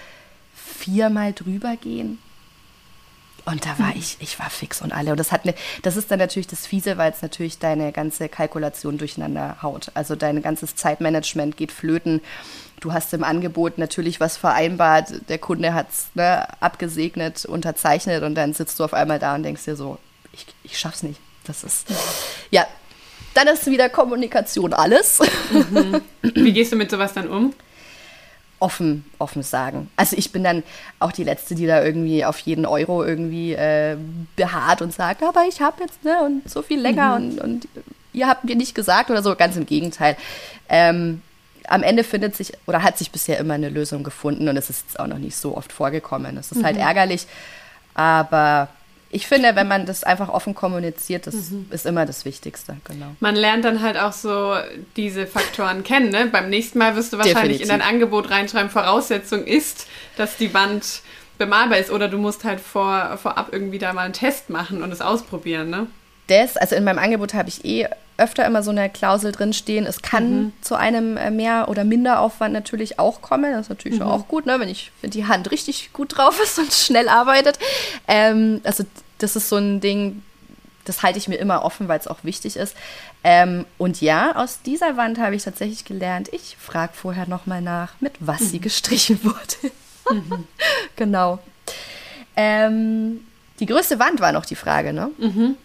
[0.56, 2.20] viermal drüber gehen.
[3.46, 5.12] Und da war ich, ich war fix und alle.
[5.12, 8.30] Und das hat eine, das ist dann natürlich das Fiese, weil es natürlich deine ganze
[8.30, 9.92] Kalkulation durcheinander haut.
[9.96, 12.22] Also dein ganzes Zeitmanagement geht flöten.
[12.80, 18.36] Du hast im Angebot natürlich was vereinbart, der Kunde hat es ne, abgesegnet, unterzeichnet und
[18.36, 20.00] dann sitzt du auf einmal da und denkst dir so,
[20.34, 21.20] ich, ich schaff's nicht.
[21.46, 21.88] Das ist,
[22.50, 22.66] ja,
[23.34, 25.20] dann ist wieder Kommunikation alles.
[25.52, 26.02] Mhm.
[26.22, 27.54] Wie gehst du mit sowas dann um?
[28.62, 29.90] Offen, offen sagen.
[29.96, 30.62] Also ich bin dann
[31.00, 33.98] auch die Letzte, die da irgendwie auf jeden Euro irgendwie äh,
[34.36, 37.26] beharrt und sagt, aber ich habe jetzt ne und so viel länger mhm.
[37.26, 37.68] und, und
[38.14, 39.36] ihr habt mir nicht gesagt oder so.
[39.36, 40.16] Ganz im Gegenteil.
[40.70, 41.22] Ähm,
[41.68, 44.86] am Ende findet sich oder hat sich bisher immer eine Lösung gefunden und es ist
[44.88, 46.38] jetzt auch noch nicht so oft vorgekommen.
[46.38, 46.86] Es ist halt mhm.
[46.86, 47.28] halt ärgerlich,
[47.94, 48.70] aber
[49.14, 51.68] ich finde, wenn man das einfach offen kommuniziert, das mhm.
[51.70, 53.08] ist immer das Wichtigste, genau.
[53.20, 54.56] Man lernt dann halt auch so
[54.96, 56.10] diese Faktoren kennen.
[56.10, 56.28] Ne?
[56.32, 57.74] Beim nächsten Mal wirst du wahrscheinlich Definitiv.
[57.74, 61.02] in dein Angebot reinschreiben, Voraussetzung ist, dass die Wand
[61.38, 64.92] bemalbar ist oder du musst halt vor, vorab irgendwie da mal einen Test machen und
[64.92, 65.88] es ausprobieren, ne?
[66.28, 69.86] Das, also in meinem Angebot habe ich eh öfter immer so eine Klausel drinstehen.
[69.86, 70.54] Es kann mhm.
[70.62, 73.52] zu einem äh, Mehr- oder Minderaufwand natürlich auch kommen.
[73.52, 74.06] Das ist natürlich mhm.
[74.06, 74.60] auch gut, ne?
[74.60, 77.58] wenn, ich, wenn die Hand richtig gut drauf ist und schnell arbeitet.
[78.08, 78.84] Ähm, also
[79.18, 80.22] das ist so ein Ding,
[80.86, 82.76] das halte ich mir immer offen, weil es auch wichtig ist.
[83.24, 87.94] Ähm, und ja, aus dieser Wand habe ich tatsächlich gelernt, ich frage vorher nochmal nach,
[88.00, 88.46] mit was mhm.
[88.46, 89.74] sie gestrichen wurde.
[90.10, 90.48] mhm.
[90.96, 91.40] Genau.
[92.36, 93.26] Ähm,
[93.60, 95.12] die größte Wand war noch die Frage, ne?
[95.18, 95.56] Mhm.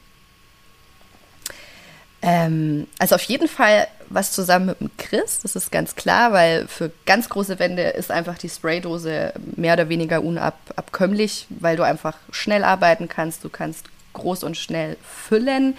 [2.27, 6.67] Ähm, also auf jeden Fall was zusammen mit dem Chris, das ist ganz klar, weil
[6.67, 12.17] für ganz große Wände ist einfach die Spraydose mehr oder weniger unabkömmlich, weil du einfach
[12.31, 15.77] schnell arbeiten kannst, du kannst groß und schnell füllen.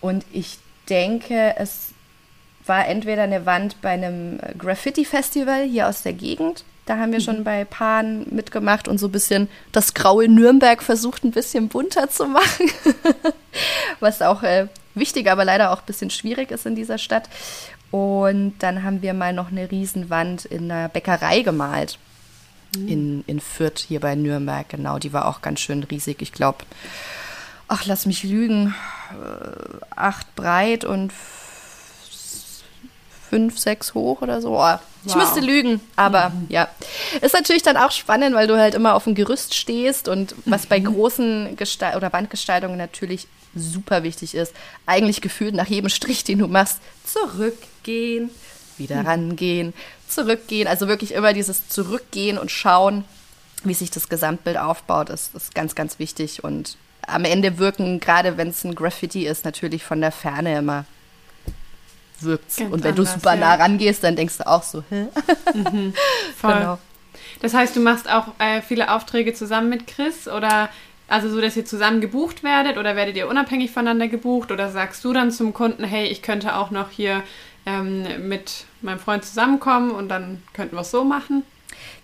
[0.00, 0.58] Und ich
[0.90, 1.88] denke, es
[2.66, 6.64] war entweder eine Wand bei einem Graffiti-Festival hier aus der Gegend.
[6.84, 7.44] Da haben wir schon mhm.
[7.44, 12.26] bei Paaren mitgemacht und so ein bisschen das graue Nürnberg versucht, ein bisschen bunter zu
[12.26, 12.70] machen.
[14.00, 17.28] Was auch äh, wichtig, aber leider auch ein bisschen schwierig ist in dieser Stadt.
[17.90, 21.98] Und dann haben wir mal noch eine Riesenwand in einer Bäckerei gemalt.
[22.76, 22.88] Mhm.
[22.88, 24.98] In, in Fürth, hier bei Nürnberg, genau.
[24.98, 26.20] Die war auch ganz schön riesig.
[26.20, 26.58] Ich glaube,
[27.68, 28.74] ach, lass mich lügen,
[29.10, 31.12] äh, acht breit und
[33.28, 34.58] fünf, sechs hoch oder so.
[34.58, 35.22] Oh, ich wow.
[35.22, 36.46] müsste lügen, aber mhm.
[36.48, 36.68] ja.
[37.20, 40.64] Ist natürlich dann auch spannend, weil du halt immer auf dem Gerüst stehst und was
[40.64, 40.68] mhm.
[40.68, 43.26] bei großen Gestalt oder Wandgestaltungen natürlich
[43.56, 44.52] super wichtig ist,
[44.86, 48.30] eigentlich gefühlt nach jedem Strich, den du machst, zurückgehen,
[48.78, 49.06] wieder mhm.
[49.06, 49.74] rangehen,
[50.08, 50.68] zurückgehen.
[50.68, 53.04] Also wirklich immer dieses Zurückgehen und schauen,
[53.64, 56.44] wie sich das Gesamtbild aufbaut, ist, ist ganz, ganz wichtig.
[56.44, 60.84] Und am Ende wirken, gerade wenn es ein Graffiti ist, natürlich von der Ferne immer
[62.20, 62.58] wirkt.
[62.58, 65.06] Und wenn anders, du super nah rangehst, dann denkst du auch so, hä?
[65.54, 65.94] Mhm,
[66.36, 66.54] voll.
[66.54, 66.78] Genau.
[67.40, 70.70] Das heißt, du machst auch äh, viele Aufträge zusammen mit Chris oder
[71.08, 75.04] also so, dass ihr zusammen gebucht werdet oder werdet ihr unabhängig voneinander gebucht oder sagst
[75.04, 77.22] du dann zum Kunden, hey, ich könnte auch noch hier
[77.64, 81.44] ähm, mit meinem Freund zusammenkommen und dann könnten wir es so machen?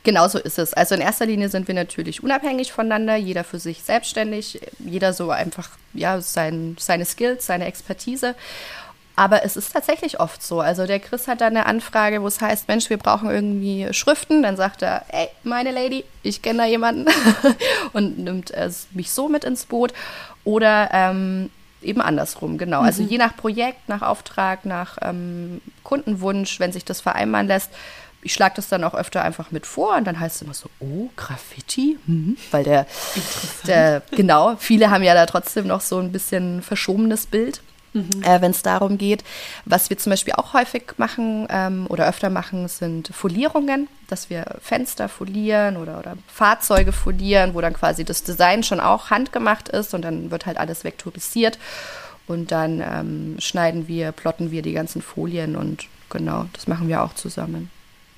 [0.04, 0.74] Genau so ist es.
[0.74, 5.30] Also in erster Linie sind wir natürlich unabhängig voneinander, jeder für sich selbstständig, jeder so
[5.30, 8.34] einfach ja sein, seine Skills, seine Expertise.
[9.14, 10.60] Aber es ist tatsächlich oft so.
[10.60, 14.42] Also der Chris hat da eine Anfrage, wo es heißt, Mensch, wir brauchen irgendwie Schriften.
[14.42, 17.06] Dann sagt er, ey, meine Lady, ich kenne da jemanden
[17.92, 19.92] und nimmt äh, mich so mit ins Boot.
[20.44, 21.50] Oder ähm,
[21.82, 22.80] eben andersrum, genau.
[22.80, 23.06] Also mhm.
[23.06, 27.70] Also je nach Projekt, nach Auftrag, nach ähm, Kundenwunsch, wenn sich das vereinbaren lässt,
[28.24, 30.70] ich schlage das dann auch öfter einfach mit vor und dann heißt es immer so,
[30.78, 32.36] oh, Graffiti, hm.
[32.52, 32.86] weil der,
[33.66, 37.60] der, genau, viele haben ja da trotzdem noch so ein bisschen verschobenes Bild
[37.92, 38.22] mhm.
[38.22, 39.24] äh, wenn es darum geht.
[39.64, 44.56] Was wir zum Beispiel auch häufig machen ähm, oder öfter machen, sind Folierungen, dass wir
[44.60, 49.94] Fenster folieren oder, oder Fahrzeuge folieren, wo dann quasi das Design schon auch handgemacht ist
[49.94, 51.58] und dann wird halt alles vektorisiert.
[52.28, 57.02] Und dann ähm, schneiden wir, plotten wir die ganzen Folien und genau, das machen wir
[57.02, 57.70] auch zusammen.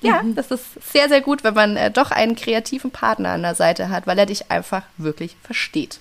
[0.05, 0.35] Ja, mhm.
[0.35, 3.89] das ist sehr, sehr gut, wenn man äh, doch einen kreativen Partner an der Seite
[3.89, 5.99] hat, weil er dich einfach wirklich versteht.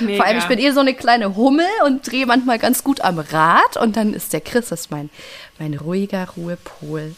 [0.00, 0.16] Mega.
[0.16, 3.18] Vor allem, ich bin eh so eine kleine Hummel und drehe manchmal ganz gut am
[3.18, 5.10] Rad und dann ist der Chris, das ist mein,
[5.58, 7.14] mein ruhiger Ruhepol.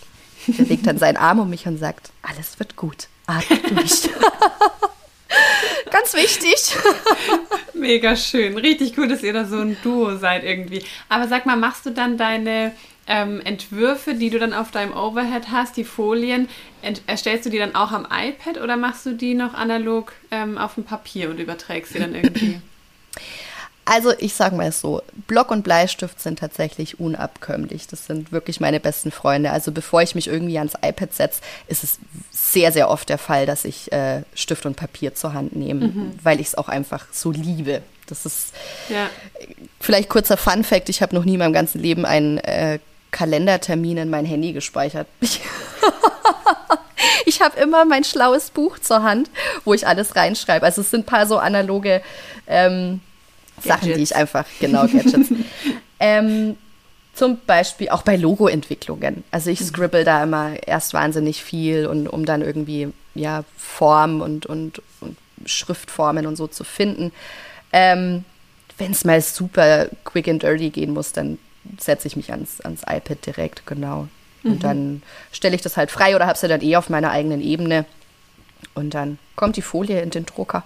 [0.47, 4.09] Der legt dann seinen Arm um mich und sagt, alles wird gut, atme durch.
[5.91, 6.77] Ganz wichtig.
[7.75, 8.57] Mega schön.
[8.57, 10.85] Richtig gut, dass ihr da so ein Duo seid irgendwie.
[11.09, 12.73] Aber sag mal, machst du dann deine
[13.07, 16.49] ähm, Entwürfe, die du dann auf deinem Overhead hast, die Folien,
[17.07, 20.75] erstellst du die dann auch am iPad oder machst du die noch analog ähm, auf
[20.75, 22.61] dem Papier und überträgst sie dann irgendwie?
[23.89, 27.87] Also ich sage mal so, Block und Bleistift sind tatsächlich unabkömmlich.
[27.87, 29.53] Das sind wirklich meine besten Freunde.
[29.53, 31.99] Also bevor ich mich irgendwie ans iPad setze, ist es
[32.33, 36.19] sehr, sehr oft der Fall, dass ich äh, Stift und Papier zur Hand nehme, mhm.
[36.21, 37.81] weil ich es auch einfach so liebe.
[38.09, 38.55] Das ist
[38.89, 39.09] ja.
[39.79, 42.81] vielleicht kurzer Fun fact, ich habe noch nie in meinem ganzen Leben einen äh,
[43.17, 45.07] Kalendertermin in mein Handy gespeichert.
[45.21, 45.41] Ich,
[47.25, 49.31] ich habe immer mein schlaues Buch zur Hand,
[49.65, 50.67] wo ich alles reinschreibe.
[50.67, 52.03] Also es sind ein paar so analoge
[52.47, 53.01] ähm,
[53.65, 55.31] Sachen, die ich einfach, genau, Gadgets.
[56.01, 56.59] ähm,
[57.15, 59.25] zum Beispiel auch bei Logo-Entwicklungen.
[59.31, 59.65] Also ich mhm.
[59.65, 65.17] scribble da immer erst wahnsinnig viel und um dann irgendwie ja Form und, und, und
[65.47, 67.13] Schriftformen und so zu finden.
[67.73, 68.27] Ähm,
[68.77, 71.39] Wenn es mal super quick and dirty gehen muss, dann
[71.79, 74.09] setze ich mich ans, ans iPad direkt, genau.
[74.45, 74.61] Und mhm.
[74.61, 75.03] dann
[75.33, 77.85] stelle ich das halt frei oder habe sie dann eh auf meiner eigenen Ebene.
[78.75, 80.65] Und dann kommt die Folie in den Drucker.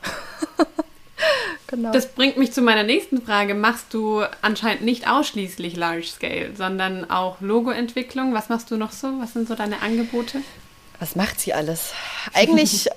[1.66, 1.92] genau.
[1.92, 3.54] Das bringt mich zu meiner nächsten Frage.
[3.54, 8.34] Machst du anscheinend nicht ausschließlich Large Scale, sondern auch Logoentwicklung?
[8.34, 9.08] Was machst du noch so?
[9.20, 10.38] Was sind so deine Angebote?
[10.98, 11.92] Was macht sie alles?
[12.34, 12.88] Eigentlich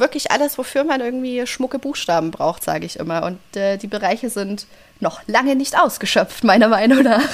[0.00, 3.24] wirklich alles, wofür man irgendwie schmucke Buchstaben braucht, sage ich immer.
[3.24, 4.66] Und äh, die Bereiche sind
[5.00, 7.28] noch lange nicht ausgeschöpft, meiner Meinung nach.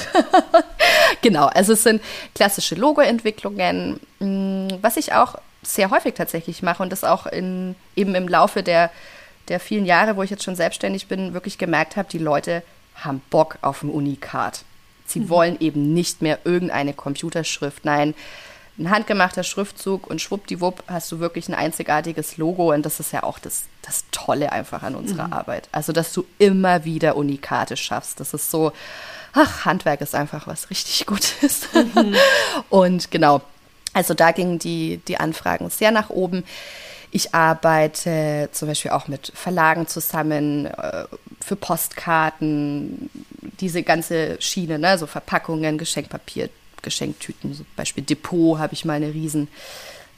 [1.21, 2.01] genau, also es sind
[2.33, 8.13] klassische Logoentwicklungen, mm, was ich auch sehr häufig tatsächlich mache und das auch in, eben
[8.15, 8.91] im Laufe der,
[9.47, 12.63] der vielen Jahre, wo ich jetzt schon selbstständig bin, wirklich gemerkt habe, die Leute
[12.95, 14.63] haben Bock auf ein Unikat.
[15.05, 15.29] Sie mhm.
[15.29, 17.85] wollen eben nicht mehr irgendeine Computerschrift.
[17.85, 18.13] Nein,
[18.77, 23.23] ein handgemachter Schriftzug und schwuppdiwupp hast du wirklich ein einzigartiges Logo und das ist ja
[23.23, 25.33] auch das, das Tolle einfach an unserer mhm.
[25.33, 25.69] Arbeit.
[25.71, 28.19] Also, dass du immer wieder Unikate schaffst.
[28.19, 28.73] Das ist so,
[29.33, 31.69] ach, Handwerk ist einfach was richtig Gutes.
[31.73, 32.15] Mhm.
[32.69, 33.41] Und genau,
[33.93, 36.43] also da gingen die, die Anfragen sehr nach oben.
[37.11, 41.05] Ich arbeite zum Beispiel auch mit Verlagen zusammen äh,
[41.39, 43.09] für Postkarten,
[43.61, 44.97] diese ganze Schiene, ne?
[44.97, 46.49] so Verpackungen, Geschenkpapier,
[46.85, 49.49] Geschenktüten, zum Beispiel Depot habe ich mal eine riesen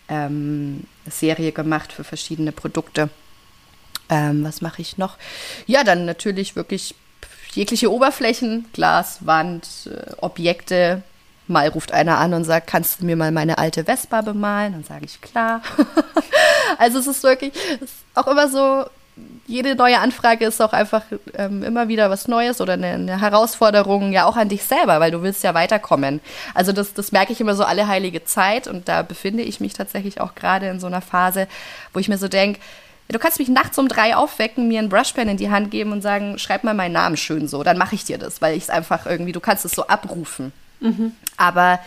[0.10, 3.10] ähm, Serie gemacht für verschiedene Produkte.
[4.10, 5.18] Ähm, was mache ich noch?
[5.66, 6.94] Ja, dann natürlich wirklich
[7.54, 11.04] jegliche Oberflächen, Glas, Wand, äh, Objekte,
[11.50, 14.74] Mal ruft einer an und sagt, kannst du mir mal meine alte Vespa bemalen?
[14.74, 15.62] Dann sage ich, klar.
[16.78, 18.86] also es ist wirklich, es ist auch immer so,
[19.48, 21.04] jede neue Anfrage ist auch einfach
[21.36, 25.12] ähm, immer wieder was Neues oder eine, eine, Herausforderung, ja auch an dich selber, weil
[25.12, 26.20] du willst ja weiterkommen.
[26.54, 29.74] Also das, das merke ich immer so alle heilige Zeit und da befinde ich mich
[29.74, 31.48] tatsächlich auch gerade in so einer Phase,
[31.94, 32.60] wo ich mir so denke,
[33.10, 36.02] Du kannst mich nachts um drei aufwecken, mir einen Brushpen in die Hand geben und
[36.02, 37.64] sagen, schreib mal meinen Namen schön so.
[37.64, 40.52] Dann mache ich dir das, weil ich es einfach irgendwie, du kannst es so abrufen.
[40.82, 41.14] Mhm.
[41.38, 41.80] Aber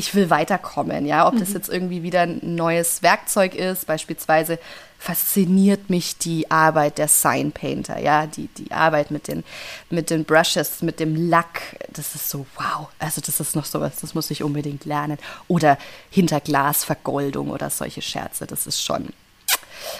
[0.00, 1.28] ich will weiterkommen, ja.
[1.28, 1.40] Ob mhm.
[1.40, 4.58] das jetzt irgendwie wieder ein neues Werkzeug ist, beispielsweise
[4.98, 9.44] fasziniert mich die Arbeit der Sign Painter, ja, die, die Arbeit mit den,
[9.90, 11.60] mit den Brushes, mit dem Lack.
[11.92, 12.88] Das ist so, wow.
[12.98, 15.18] Also, das ist noch sowas, das muss ich unbedingt lernen.
[15.48, 15.76] Oder
[16.10, 19.10] Hinterglasvergoldung oder solche Scherze, das ist schon.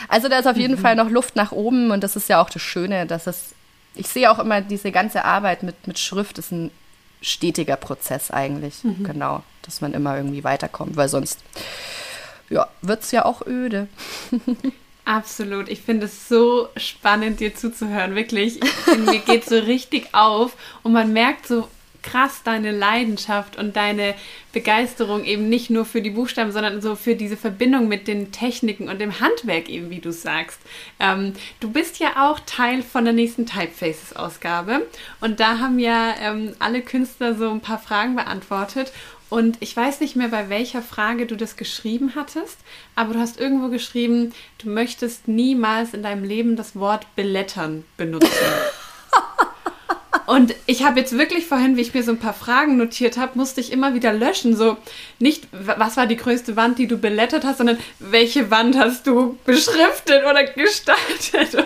[0.08, 0.80] Also, da ist auf jeden mhm.
[0.80, 3.54] Fall noch Luft nach oben und das ist ja auch das Schöne, dass es.
[3.94, 6.70] Ich sehe auch immer diese ganze Arbeit mit, mit Schrift ist ein
[7.22, 8.84] stetiger Prozess eigentlich.
[8.84, 9.04] Mhm.
[9.04, 11.40] Genau, dass man immer irgendwie weiterkommt, weil sonst
[12.48, 13.88] ja, wird es ja auch öde.
[15.04, 15.68] Absolut.
[15.68, 18.14] Ich finde es so spannend, dir zuzuhören.
[18.14, 18.60] Wirklich.
[19.06, 21.68] Mir geht so richtig auf und man merkt so,
[22.02, 24.14] krass deine Leidenschaft und deine
[24.52, 28.88] Begeisterung eben nicht nur für die Buchstaben, sondern so für diese Verbindung mit den Techniken
[28.88, 30.60] und dem Handwerk eben, wie du sagst.
[30.98, 34.86] Ähm, du bist ja auch Teil von der nächsten Typefaces-Ausgabe
[35.20, 38.92] und da haben ja ähm, alle Künstler so ein paar Fragen beantwortet
[39.30, 42.58] und ich weiß nicht mehr, bei welcher Frage du das geschrieben hattest,
[42.96, 48.28] aber du hast irgendwo geschrieben, du möchtest niemals in deinem Leben das Wort belettern benutzen.
[50.30, 53.36] Und ich habe jetzt wirklich vorhin, wie ich mir so ein paar Fragen notiert habe,
[53.36, 54.54] musste ich immer wieder löschen.
[54.54, 54.76] So
[55.18, 59.36] nicht, was war die größte Wand, die du belettert hast, sondern welche Wand hast du
[59.44, 61.02] beschriftet oder gestaltet?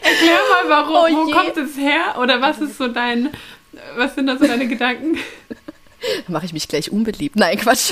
[0.00, 2.18] Erklär mal, warum, oh wo kommt es her?
[2.22, 3.28] Oder was ist so dein,
[3.98, 5.18] was sind da so deine Gedanken?
[6.00, 7.34] Da mache ich mich gleich unbeliebt.
[7.34, 7.90] Nein, Quatsch.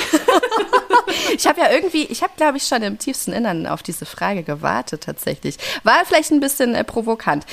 [1.37, 4.45] ich habe ja irgendwie, ich habe, glaube ich, schon im tiefsten Innern auf diese Frage
[4.45, 5.57] gewartet, tatsächlich.
[5.83, 7.45] War vielleicht ein bisschen äh, provokant.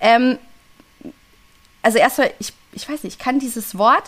[0.00, 0.36] Ähm,
[1.82, 4.04] also erstmal, ich, ich weiß nicht, ich kann dieses Wort.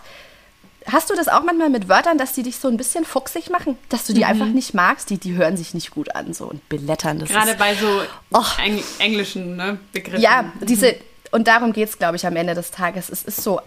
[0.86, 3.78] Hast du das auch manchmal mit Wörtern, dass die dich so ein bisschen fuchsig machen?
[3.88, 4.26] Dass du die mhm.
[4.26, 5.08] einfach nicht magst?
[5.08, 7.18] Die, die hören sich nicht gut an, so und belettern.
[7.18, 8.44] Das Gerade ist, bei so oh.
[8.62, 10.20] Eng englischen ne, Begriffen.
[10.20, 10.66] Ja, mhm.
[10.66, 10.94] diese,
[11.30, 13.08] und darum geht es, glaube ich, am Ende des Tages.
[13.08, 13.60] Es ist so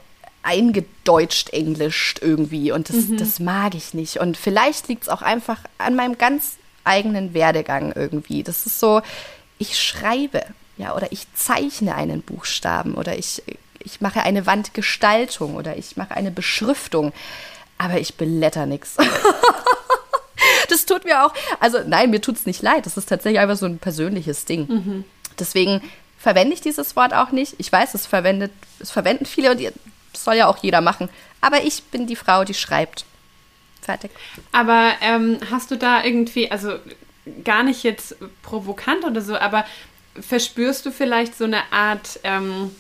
[0.44, 3.18] eingedeutscht englischt irgendwie und das, mhm.
[3.18, 4.18] das mag ich nicht.
[4.18, 8.44] Und vielleicht liegt es auch einfach an meinem ganz eigenen Werdegang irgendwie.
[8.44, 9.02] Das ist so,
[9.58, 10.46] ich schreibe,
[10.78, 13.44] ja, oder ich zeichne einen Buchstaben oder ich
[13.84, 17.14] ich mache eine Wandgestaltung oder ich mache eine Beschriftung,
[17.78, 18.98] aber ich blätter nichts.
[20.70, 22.86] Das tut mir auch, also nein, mir tut es nicht leid.
[22.86, 24.68] Das ist tatsächlich einfach so ein persönliches Ding.
[24.68, 25.06] Mhm.
[25.40, 25.82] Deswegen
[26.18, 27.56] verwende ich dieses Wort auch nicht.
[27.58, 29.74] Ich weiß, es verwendet, es verwenden viele und das
[30.24, 31.10] soll ja auch jeder machen.
[31.42, 33.06] Aber ich bin die Frau, die schreibt.
[33.82, 34.12] Fertig.
[34.52, 36.74] Aber ähm, hast du da irgendwie, also
[37.44, 39.66] gar nicht jetzt provokant oder so, aber
[40.20, 42.76] verspürst du vielleicht so eine Art ähm,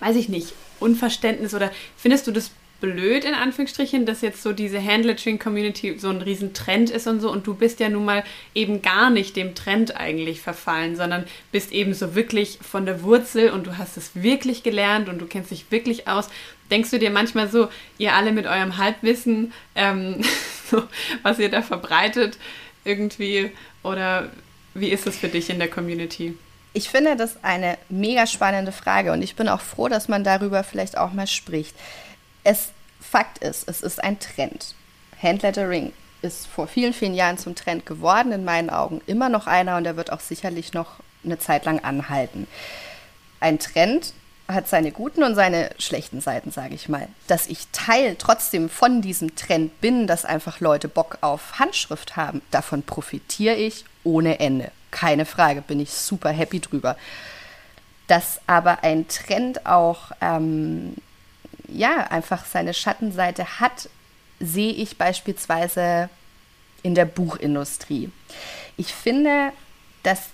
[0.00, 4.82] weiß ich nicht, Unverständnis oder findest du das blöd in Anführungsstrichen, dass jetzt so diese
[4.82, 8.82] Handlettering Community so ein Riesentrend ist und so und du bist ja nun mal eben
[8.82, 13.66] gar nicht dem Trend eigentlich verfallen, sondern bist eben so wirklich von der Wurzel und
[13.66, 16.28] du hast es wirklich gelernt und du kennst dich wirklich aus.
[16.70, 20.22] Denkst du dir manchmal so, ihr alle mit eurem Halbwissen, ähm,
[20.70, 20.82] so,
[21.22, 22.38] was ihr da verbreitet
[22.84, 23.50] irgendwie
[23.82, 24.30] oder
[24.72, 26.34] wie ist es für dich in der Community?
[26.72, 30.62] Ich finde das eine mega spannende Frage und ich bin auch froh, dass man darüber
[30.62, 31.74] vielleicht auch mal spricht.
[32.44, 32.70] Es
[33.00, 34.74] Fakt ist, es ist ein Trend.
[35.20, 35.92] Handlettering
[36.22, 39.86] ist vor vielen, vielen Jahren zum Trend geworden, in meinen Augen immer noch einer und
[39.86, 42.46] er wird auch sicherlich noch eine Zeit lang anhalten.
[43.40, 44.12] Ein Trend
[44.46, 47.08] hat seine guten und seine schlechten Seiten, sage ich mal.
[47.26, 52.42] Dass ich Teil trotzdem von diesem Trend bin, dass einfach Leute Bock auf Handschrift haben,
[52.50, 56.96] davon profitiere ich ohne Ende keine Frage, bin ich super happy drüber.
[58.06, 60.96] Dass aber ein Trend auch, ähm,
[61.68, 63.88] ja, einfach seine Schattenseite hat,
[64.40, 66.08] sehe ich beispielsweise
[66.82, 68.10] in der Buchindustrie.
[68.76, 69.52] Ich finde,
[70.02, 70.30] dass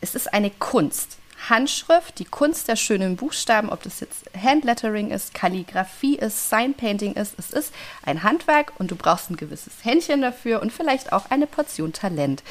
[0.00, 1.18] es ist eine Kunst.
[1.48, 7.34] Handschrift, die Kunst der schönen Buchstaben, ob das jetzt Handlettering ist, Kalligrafie ist, Signpainting ist,
[7.38, 7.72] es ist
[8.02, 12.42] ein Handwerk und du brauchst ein gewisses Händchen dafür und vielleicht auch eine Portion Talent.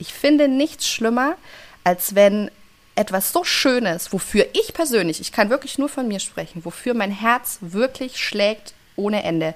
[0.00, 1.36] Ich finde nichts schlimmer,
[1.84, 2.50] als wenn
[2.96, 7.12] etwas so Schönes, wofür ich persönlich, ich kann wirklich nur von mir sprechen, wofür mein
[7.12, 9.54] Herz wirklich schlägt ohne Ende,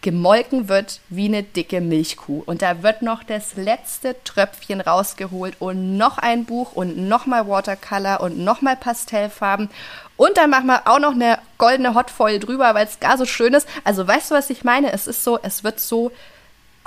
[0.00, 2.42] gemolken wird wie eine dicke Milchkuh.
[2.46, 8.20] Und da wird noch das letzte Tröpfchen rausgeholt und noch ein Buch und nochmal Watercolor
[8.20, 9.68] und nochmal Pastellfarben.
[10.16, 13.54] Und dann machen wir auch noch eine goldene Hotfoil drüber, weil es gar so schön
[13.54, 13.68] ist.
[13.84, 14.92] Also weißt du, was ich meine?
[14.92, 16.12] Es ist so, es wird so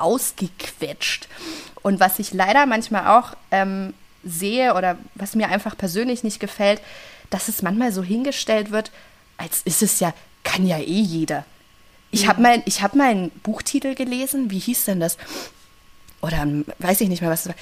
[0.01, 1.27] ausgequetscht.
[1.81, 3.93] Und was ich leider manchmal auch ähm,
[4.23, 6.81] sehe oder was mir einfach persönlich nicht gefällt,
[7.29, 8.91] dass es manchmal so hingestellt wird,
[9.37, 11.45] als ist es ja, kann ja eh jeder.
[12.11, 15.17] Ich habe mal, hab mal einen Buchtitel gelesen, wie hieß denn das?
[16.21, 16.45] Oder
[16.79, 17.55] weiß ich nicht mehr, was es war.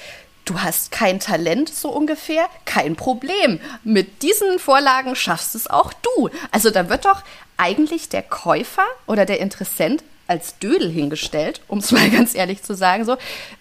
[0.44, 3.60] Du hast kein Talent, so ungefähr, kein Problem.
[3.84, 6.30] Mit diesen Vorlagen schaffst es auch du.
[6.50, 7.22] Also da wird doch
[7.56, 12.74] eigentlich der Käufer oder der Interessent als Dödel hingestellt, um es mal ganz ehrlich zu
[12.74, 13.16] sagen, so,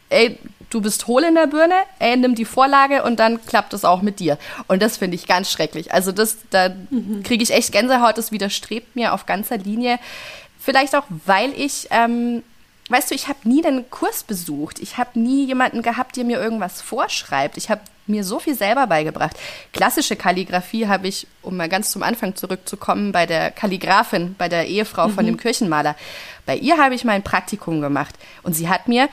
[0.10, 0.38] ey,
[0.70, 4.04] du bist hohl in der Birne, ey, nimm die Vorlage und dann klappt es auch
[4.04, 4.38] mit dir.
[4.68, 5.92] Und das finde ich ganz schrecklich.
[5.92, 7.24] Also das, da mhm.
[7.24, 9.98] kriege ich echt Gänsehaut, das widerstrebt mir auf ganzer Linie.
[10.60, 12.44] Vielleicht auch, weil ich, ähm,
[12.90, 14.80] weißt du, ich habe nie einen Kurs besucht.
[14.80, 17.58] Ich habe nie jemanden gehabt, der mir irgendwas vorschreibt.
[17.58, 19.38] Ich habe mir so viel selber beigebracht.
[19.72, 24.68] Klassische Kalligrafie habe ich, um mal ganz zum Anfang zurückzukommen, bei der Kalligrafin, bei der
[24.68, 25.14] Ehefrau mhm.
[25.14, 25.96] von dem Kirchenmaler.
[26.46, 29.08] Bei ihr habe ich mein Praktikum gemacht und sie hat mir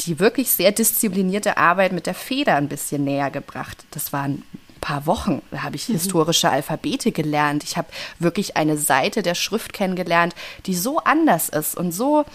[0.00, 3.84] die wirklich sehr disziplinierte Arbeit mit der Feder ein bisschen näher gebracht.
[3.92, 4.42] Das waren
[4.84, 5.40] paar Wochen.
[5.50, 5.94] Da habe ich mhm.
[5.94, 7.64] historische Alphabete gelernt.
[7.64, 7.88] Ich habe
[8.18, 10.34] wirklich eine Seite der Schrift kennengelernt,
[10.66, 12.26] die so anders ist und so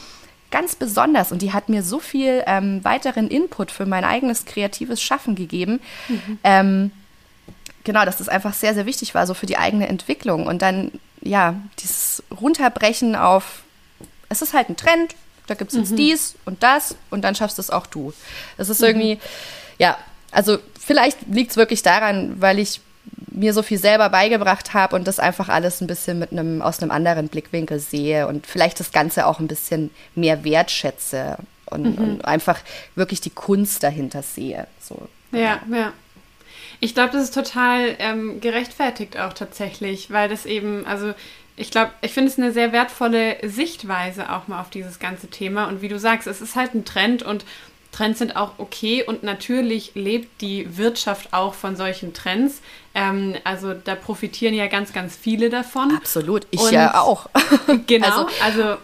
[0.51, 1.31] ganz besonders.
[1.31, 5.79] Und die hat mir so viel ähm, weiteren Input für mein eigenes kreatives Schaffen gegeben.
[6.07, 6.39] Mhm.
[6.43, 6.91] Ähm,
[7.83, 10.47] genau, dass das einfach sehr, sehr wichtig war, so für die eigene Entwicklung.
[10.47, 10.91] Und dann,
[11.21, 13.63] ja, dieses Runterbrechen auf,
[14.29, 15.15] es ist halt ein Trend,
[15.47, 15.95] da gibt es jetzt mhm.
[15.95, 18.13] dies und das und dann schaffst es auch du.
[18.57, 18.87] Das ist mhm.
[18.87, 19.19] irgendwie,
[19.79, 19.97] ja,
[20.31, 22.81] also vielleicht liegt es wirklich daran, weil ich
[23.31, 26.81] mir so viel selber beigebracht habe und das einfach alles ein bisschen mit einem aus
[26.81, 32.03] einem anderen Blickwinkel sehe und vielleicht das Ganze auch ein bisschen mehr wertschätze und, mhm.
[32.03, 32.59] und einfach
[32.95, 34.67] wirklich die Kunst dahinter sehe.
[34.81, 35.07] So.
[35.31, 35.93] Ja, ja.
[36.81, 41.13] Ich glaube, das ist total ähm, gerechtfertigt auch tatsächlich, weil das eben, also
[41.57, 45.65] ich glaube, ich finde es eine sehr wertvolle Sichtweise auch mal auf dieses ganze Thema.
[45.65, 47.43] Und wie du sagst, es ist halt ein Trend und
[47.91, 52.61] Trends sind auch okay und natürlich lebt die Wirtschaft auch von solchen Trends.
[52.93, 55.95] Ähm, also da profitieren ja ganz, ganz viele davon.
[55.95, 57.27] Absolut, ich und ja auch.
[57.87, 58.77] Genau, also, also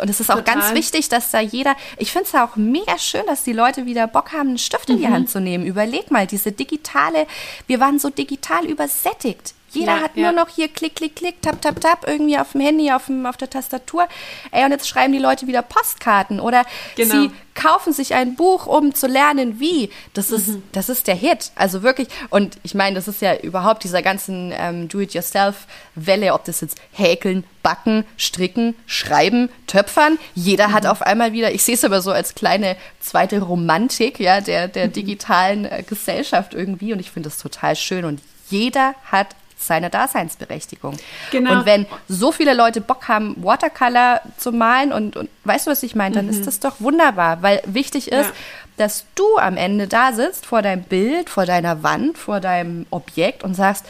[0.00, 2.98] und es ist auch ganz wichtig, dass da jeder, ich finde es ja auch mega
[2.98, 5.12] schön, dass die Leute wieder Bock haben, einen Stift in die mhm.
[5.12, 5.66] Hand zu nehmen.
[5.66, 7.26] Überleg mal, diese digitale,
[7.66, 9.54] wir waren so digital übersättigt.
[9.78, 10.24] Jeder ja, hat ja.
[10.24, 13.26] nur noch hier klick, klick, klick, tap, tap, tap, irgendwie auf dem Handy, auf, dem,
[13.26, 14.08] auf der Tastatur.
[14.50, 16.64] Ey, und jetzt schreiben die Leute wieder Postkarten oder
[16.96, 17.14] genau.
[17.14, 19.90] sie kaufen sich ein Buch, um zu lernen, wie.
[20.14, 20.62] Das ist, mhm.
[20.72, 21.50] das ist der Hit.
[21.56, 26.60] Also wirklich, und ich meine, das ist ja überhaupt dieser ganzen ähm, Do-it-yourself-Welle, ob das
[26.60, 30.18] jetzt häkeln, backen, stricken, schreiben, töpfern.
[30.34, 30.72] Jeder mhm.
[30.72, 34.68] hat auf einmal wieder, ich sehe es aber so als kleine zweite Romantik, ja, der,
[34.68, 34.92] der mhm.
[34.92, 36.92] digitalen äh, Gesellschaft irgendwie.
[36.92, 38.04] Und ich finde das total schön.
[38.04, 38.20] Und
[38.50, 39.28] jeder hat
[39.58, 40.96] seine Daseinsberechtigung.
[41.30, 41.52] Genau.
[41.52, 45.82] Und wenn so viele Leute Bock haben, Watercolor zu malen und, und weißt du, was
[45.82, 46.30] ich meine, dann mhm.
[46.30, 48.32] ist das doch wunderbar, weil wichtig ist, ja.
[48.76, 53.42] dass du am Ende da sitzt vor deinem Bild, vor deiner Wand, vor deinem Objekt
[53.42, 53.84] und sagst,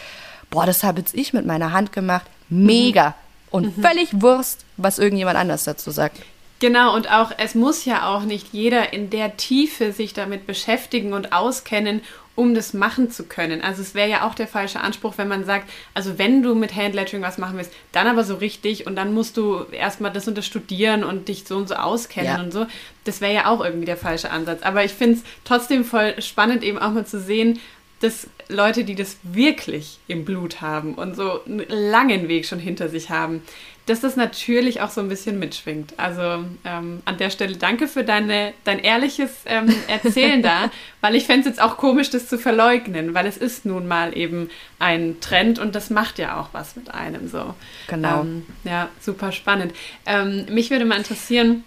[0.50, 3.08] boah, das habe jetzt ich mit meiner Hand gemacht, mega.
[3.08, 3.14] Mhm.
[3.50, 3.82] Und mhm.
[3.82, 6.18] völlig Wurst, was irgendjemand anders dazu sagt.
[6.60, 11.12] Genau, und auch es muss ja auch nicht jeder in der Tiefe sich damit beschäftigen
[11.12, 12.02] und auskennen,
[12.34, 13.62] um das machen zu können.
[13.62, 16.74] Also es wäre ja auch der falsche Anspruch, wenn man sagt, also wenn du mit
[16.74, 20.38] Handlettering was machen willst, dann aber so richtig und dann musst du erstmal das und
[20.38, 22.40] das studieren und dich so und so auskennen ja.
[22.40, 22.66] und so.
[23.02, 24.62] Das wäre ja auch irgendwie der falsche Ansatz.
[24.62, 27.58] Aber ich finde es trotzdem voll spannend, eben auch mal zu sehen,
[28.00, 32.88] dass Leute, die das wirklich im Blut haben und so einen langen Weg schon hinter
[32.88, 33.42] sich haben,
[33.88, 35.94] dass das natürlich auch so ein bisschen mitschwingt.
[35.98, 40.70] Also ähm, an der Stelle danke für deine, dein ehrliches ähm, Erzählen da,
[41.00, 44.16] weil ich fände es jetzt auch komisch, das zu verleugnen, weil es ist nun mal
[44.16, 47.54] eben ein Trend und das macht ja auch was mit einem so.
[47.86, 48.20] Genau.
[48.20, 49.72] Ähm, ja, super spannend.
[50.06, 51.64] Ähm, mich würde mal interessieren.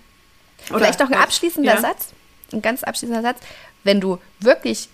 [0.58, 1.82] Vielleicht noch ein abschließender ja?
[1.82, 2.14] Satz,
[2.54, 3.40] ein ganz abschließender Satz.
[3.84, 4.90] Wenn du wirklich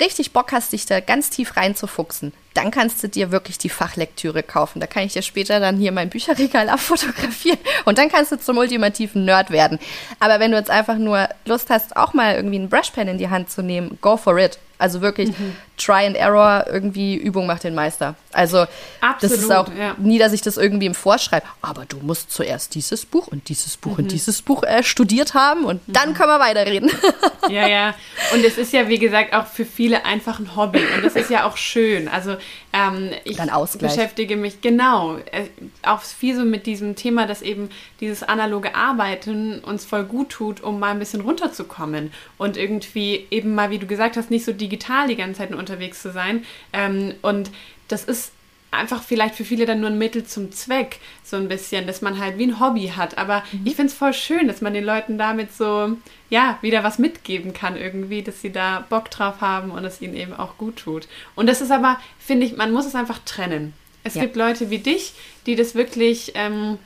[0.00, 4.42] richtig Bock hast, dich da ganz tief reinzufuchsen, dann kannst du dir wirklich die Fachlektüre
[4.42, 4.80] kaufen.
[4.80, 8.58] Da kann ich dir später dann hier mein Bücherregal abfotografieren und dann kannst du zum
[8.58, 9.78] ultimativen Nerd werden.
[10.20, 13.30] Aber wenn du jetzt einfach nur Lust hast, auch mal irgendwie einen Brushpen in die
[13.30, 14.58] Hand zu nehmen, go for it.
[14.78, 15.56] Also wirklich mhm.
[15.76, 18.14] Try and Error, irgendwie Übung macht den Meister.
[18.32, 18.66] Also
[19.00, 19.94] Absolut, das ist auch ja.
[19.98, 21.46] nie, dass ich das irgendwie im Vorschreibe.
[21.60, 24.04] Aber du musst zuerst dieses Buch und dieses Buch mhm.
[24.04, 25.92] und dieses Buch äh, studiert haben und mhm.
[25.92, 26.90] dann können wir weiterreden.
[27.48, 27.94] Ja, ja.
[28.32, 30.80] Und es ist ja, wie gesagt, auch für viele einfach ein Hobby.
[30.94, 32.06] Und das ist ja auch schön.
[32.06, 32.36] Also
[32.72, 33.36] ähm, ich
[33.78, 35.48] beschäftige mich genau äh,
[35.82, 37.68] auch viel so mit diesem Thema, dass eben
[38.00, 43.54] dieses analoge Arbeiten uns voll gut tut, um mal ein bisschen runterzukommen und irgendwie eben
[43.54, 46.44] mal, wie du gesagt hast, nicht so digital die ganze Zeit nur unterwegs zu sein.
[46.72, 47.50] Ähm, und
[47.88, 48.32] das ist
[48.72, 52.18] einfach vielleicht für viele dann nur ein Mittel zum Zweck, so ein bisschen, dass man
[52.18, 53.18] halt wie ein Hobby hat.
[53.18, 53.66] Aber mhm.
[53.66, 55.96] ich finde es voll schön, dass man den Leuten damit so,
[56.30, 60.16] ja, wieder was mitgeben kann irgendwie, dass sie da Bock drauf haben und es ihnen
[60.16, 61.06] eben auch gut tut.
[61.34, 63.74] Und das ist aber, finde ich, man muss es einfach trennen.
[64.04, 64.22] Es ja.
[64.22, 65.12] gibt Leute wie dich,
[65.46, 66.78] die das wirklich ähm,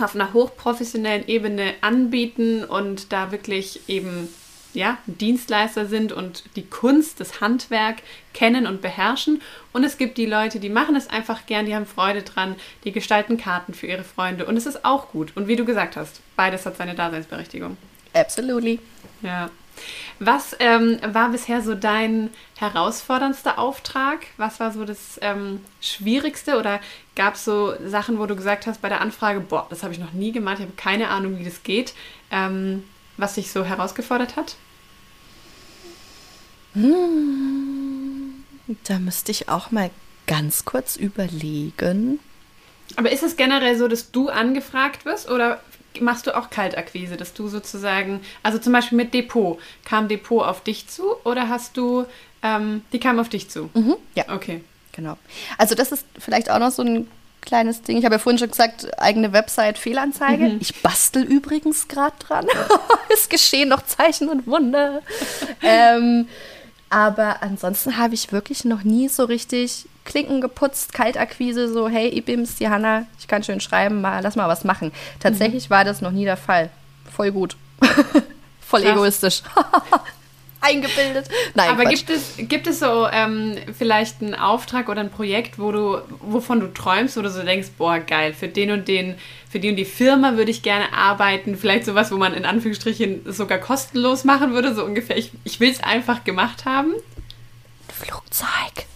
[0.00, 4.28] auf einer hochprofessionellen Ebene anbieten und da wirklich eben
[4.74, 8.02] ja, Dienstleister sind und die Kunst, das Handwerk
[8.32, 9.40] kennen und beherrschen.
[9.72, 12.92] Und es gibt die Leute, die machen es einfach gern, die haben Freude dran, die
[12.92, 14.46] gestalten Karten für ihre Freunde.
[14.46, 15.32] Und es ist auch gut.
[15.36, 17.76] Und wie du gesagt hast, beides hat seine Daseinsberechtigung.
[18.12, 18.80] Absolutely.
[19.22, 19.50] Ja.
[20.20, 24.26] Was ähm, war bisher so dein herausforderndster Auftrag?
[24.36, 26.58] Was war so das ähm, Schwierigste?
[26.58, 26.80] Oder
[27.16, 29.98] gab es so Sachen, wo du gesagt hast bei der Anfrage, boah, das habe ich
[29.98, 31.94] noch nie gemacht, ich habe keine Ahnung, wie das geht,
[32.30, 32.84] ähm,
[33.16, 34.56] was dich so herausgefordert hat?
[36.74, 38.44] Hm,
[38.84, 39.90] da müsste ich auch mal
[40.26, 42.18] ganz kurz überlegen.
[42.96, 45.60] Aber ist es generell so, dass du angefragt wirst oder
[46.00, 50.62] machst du auch Kaltakquise, dass du sozusagen, also zum Beispiel mit Depot, kam Depot auf
[50.62, 52.06] dich zu oder hast du,
[52.42, 53.70] ähm, die kam auf dich zu?
[53.74, 54.24] Mhm, ja.
[54.28, 54.62] Okay.
[54.92, 55.18] Genau.
[55.58, 57.08] Also das ist vielleicht auch noch so ein
[57.44, 57.98] kleines Ding.
[57.98, 60.44] Ich habe ja vorhin schon gesagt, eigene Website, Fehlanzeige.
[60.44, 60.58] Mhm.
[60.60, 62.46] Ich bastel übrigens gerade dran.
[63.12, 65.02] es geschehen noch Zeichen und Wunder.
[65.62, 66.28] ähm,
[66.90, 72.56] aber ansonsten habe ich wirklich noch nie so richtig Klinken geputzt, Kaltakquise, so, hey, Ibims,
[72.56, 74.92] die Hanna, ich kann schön schreiben, mal, lass mal was machen.
[75.18, 75.74] Tatsächlich mhm.
[75.74, 76.70] war das noch nie der Fall.
[77.10, 77.56] Voll gut.
[78.60, 78.92] Voll Krass.
[78.92, 79.42] egoistisch.
[80.64, 81.28] Eingebildet.
[81.54, 85.72] Nein, Aber gibt es, gibt es so ähm, vielleicht einen Auftrag oder ein Projekt, wo
[85.72, 89.16] du, wovon du träumst, wo du so denkst, boah, geil, für den und den,
[89.50, 91.56] für die und die Firma würde ich gerne arbeiten.
[91.56, 95.16] Vielleicht sowas, wo man in Anführungsstrichen sogar kostenlos machen würde, so ungefähr.
[95.16, 96.94] Ich, ich will es einfach gemacht haben.
[97.88, 98.86] Flugzeug.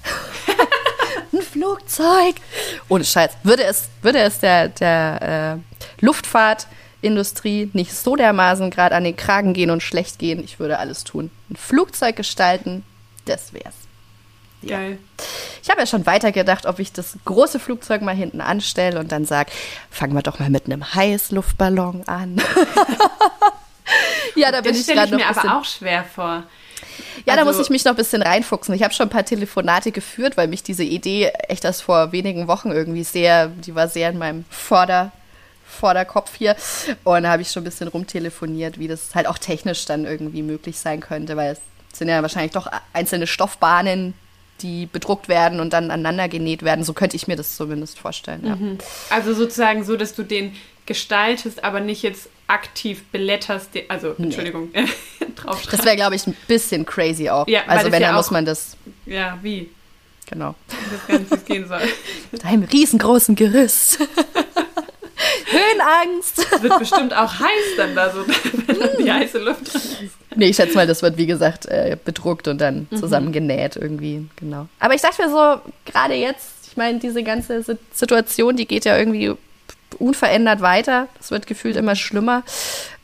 [1.33, 2.37] ein Flugzeug.
[2.89, 3.33] Ohne Scheiß.
[3.43, 5.61] Würde es, würde es der, der
[6.01, 6.05] äh,
[7.03, 11.05] Luftfahrtindustrie nicht so dermaßen gerade an den Kragen gehen und schlecht gehen, ich würde alles
[11.05, 11.31] tun.
[11.51, 12.85] Ein Flugzeug gestalten,
[13.25, 13.75] das wär's.
[14.63, 14.79] Ja.
[14.79, 14.99] Geil.
[15.63, 19.25] Ich habe ja schon weitergedacht, ob ich das große Flugzeug mal hinten anstelle und dann
[19.25, 19.53] sage,
[19.91, 22.43] fangen wir doch mal mit einem Heißluftballon an.
[24.35, 26.43] ja, da bin das ich gerade noch mir aber auch schwer vor.
[27.25, 28.75] Ja, also, da muss ich mich noch ein bisschen reinfuchsen.
[28.75, 32.49] Ich habe schon ein paar Telefonate geführt, weil mich diese Idee echt erst vor wenigen
[32.49, 35.13] Wochen irgendwie sehr, die war sehr in meinem Vorder,
[35.79, 36.57] Vorderkopf hier.
[37.05, 40.43] Und da habe ich schon ein bisschen rumtelefoniert, wie das halt auch technisch dann irgendwie
[40.43, 44.15] möglich sein könnte, weil es sind ja wahrscheinlich doch einzelne Stoffbahnen,
[44.61, 46.85] die bedruckt werden und dann aneinander genäht werden.
[46.85, 48.45] So könnte ich mir das zumindest vorstellen.
[48.45, 48.57] Ja.
[48.57, 48.79] Mhm.
[49.11, 50.55] Also sozusagen so, dass du den
[50.87, 54.25] gestaltest, aber nicht jetzt aktiv beletterst, also nee.
[54.25, 54.71] Entschuldigung,
[55.37, 57.47] drauf Das wäre, glaube ich, ein bisschen crazy auch.
[57.47, 58.77] Ja, also wenn, ja dann muss man das.
[59.05, 59.71] Ja, wie?
[60.27, 60.55] Genau.
[60.69, 61.81] Weiß gar nicht, wie es gehen soll.
[62.33, 63.99] Mit einem riesengroßen Gerüst.
[65.47, 66.39] Höhenangst.
[66.39, 68.27] Es wird bestimmt auch heiß dann da so,
[68.67, 70.17] wenn dann die heiße Luft drin ist.
[70.37, 72.97] Nee, ich schätze mal, das wird wie gesagt äh, bedruckt und dann mhm.
[72.97, 74.69] zusammengenäht irgendwie, genau.
[74.79, 75.61] Aber ich dachte mir so,
[75.91, 79.35] gerade jetzt, ich meine, diese ganze Situation, die geht ja irgendwie
[79.99, 81.09] unverändert weiter.
[81.19, 82.45] Es wird gefühlt immer schlimmer.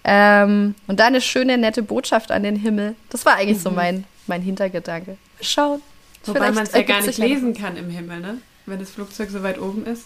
[0.05, 2.95] Ähm, und da eine schöne, nette Botschaft an den Himmel.
[3.11, 3.63] Das war eigentlich mhm.
[3.63, 5.17] so mein, mein Hintergedanke.
[5.41, 5.81] Schauen.
[6.27, 8.39] Wobei man es ja gar nicht lesen kann im Himmel, ne?
[8.67, 10.05] Wenn das Flugzeug so weit oben ist.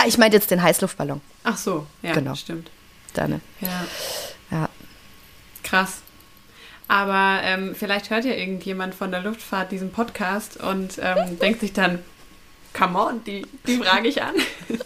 [0.00, 1.20] Ah, ich meinte jetzt den Heißluftballon.
[1.44, 2.34] Ach so, ja, genau.
[2.34, 2.70] stimmt.
[3.12, 3.40] Dann.
[3.60, 3.86] Ja.
[4.50, 4.68] ja.
[5.62, 6.00] Krass.
[6.88, 11.72] Aber ähm, vielleicht hört ja irgendjemand von der Luftfahrt diesen Podcast und ähm, denkt sich
[11.72, 11.98] dann,
[12.72, 14.34] come on, die, die frage ich an.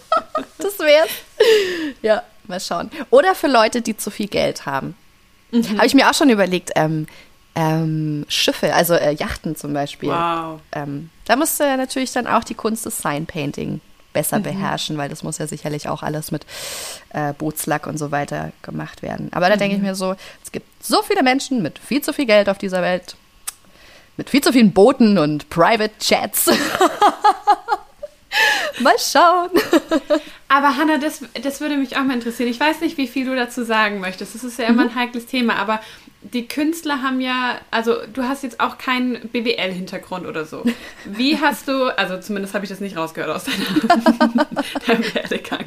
[0.59, 1.11] das wär's.
[2.03, 2.91] Ja, mal schauen.
[3.11, 4.97] Oder für Leute, die zu viel Geld haben.
[5.53, 5.77] Mhm.
[5.77, 7.07] Habe ich mir auch schon überlegt, ähm,
[7.55, 10.09] ähm, Schiffe, also äh, Yachten zum Beispiel.
[10.09, 10.61] Wow.
[10.73, 13.81] Ähm, da musste natürlich dann auch die Kunst des Signpainting
[14.15, 14.45] besser mhm.
[14.45, 16.47] beherrschen, weil das muss ja sicherlich auch alles mit
[17.11, 19.29] äh, Bootslack und so weiter gemacht werden.
[19.33, 19.59] Aber da mhm.
[19.59, 22.57] denke ich mir so, es gibt so viele Menschen mit viel zu viel Geld auf
[22.57, 23.17] dieser Welt.
[24.17, 26.47] mit viel zu vielen Booten und Private Chats.
[28.81, 29.51] mal schauen.
[30.49, 32.49] Aber Hanna, das, das würde mich auch mal interessieren.
[32.49, 34.35] Ich weiß nicht, wie viel du dazu sagen möchtest.
[34.35, 34.91] Das ist ja immer mhm.
[34.91, 35.81] ein heikles Thema, aber
[36.33, 40.65] die Künstler haben ja, also du hast jetzt auch keinen BWL-Hintergrund oder so.
[41.05, 43.45] Wie hast du, also zumindest habe ich das nicht rausgehört aus
[44.87, 45.67] deinem Werdegang.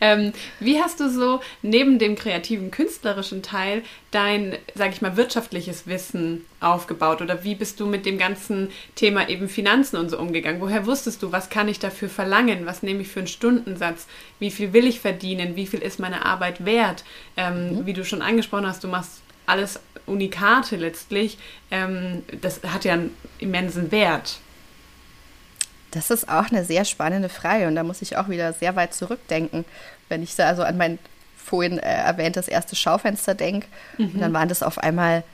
[0.00, 5.86] Ähm, wie hast du so neben dem kreativen, künstlerischen Teil dein, sage ich mal, wirtschaftliches
[5.86, 7.20] Wissen aufgebaut?
[7.20, 10.62] Oder wie bist du mit dem ganzen Thema eben Finanzen und so umgegangen?
[10.62, 12.64] Woher wusstest du, was kann ich dafür verlangen?
[12.64, 14.06] Was nehme ich für einen Stundensatz?
[14.38, 15.54] Wie viel will ich verdienen?
[15.54, 17.04] Wie viel ist meine Arbeit wert?
[17.36, 17.86] Ähm, mhm.
[17.86, 21.38] Wie du schon angesprochen hast, du machst alles Unikate letztlich,
[21.70, 24.40] ähm, das hat ja einen immensen Wert.
[25.90, 28.94] Das ist auch eine sehr spannende Frage und da muss ich auch wieder sehr weit
[28.94, 29.64] zurückdenken,
[30.08, 30.98] wenn ich da also an mein
[31.36, 33.66] vorhin äh, erwähntes erste Schaufenster denke.
[33.96, 34.10] Mhm.
[34.14, 35.24] Und dann waren das auf einmal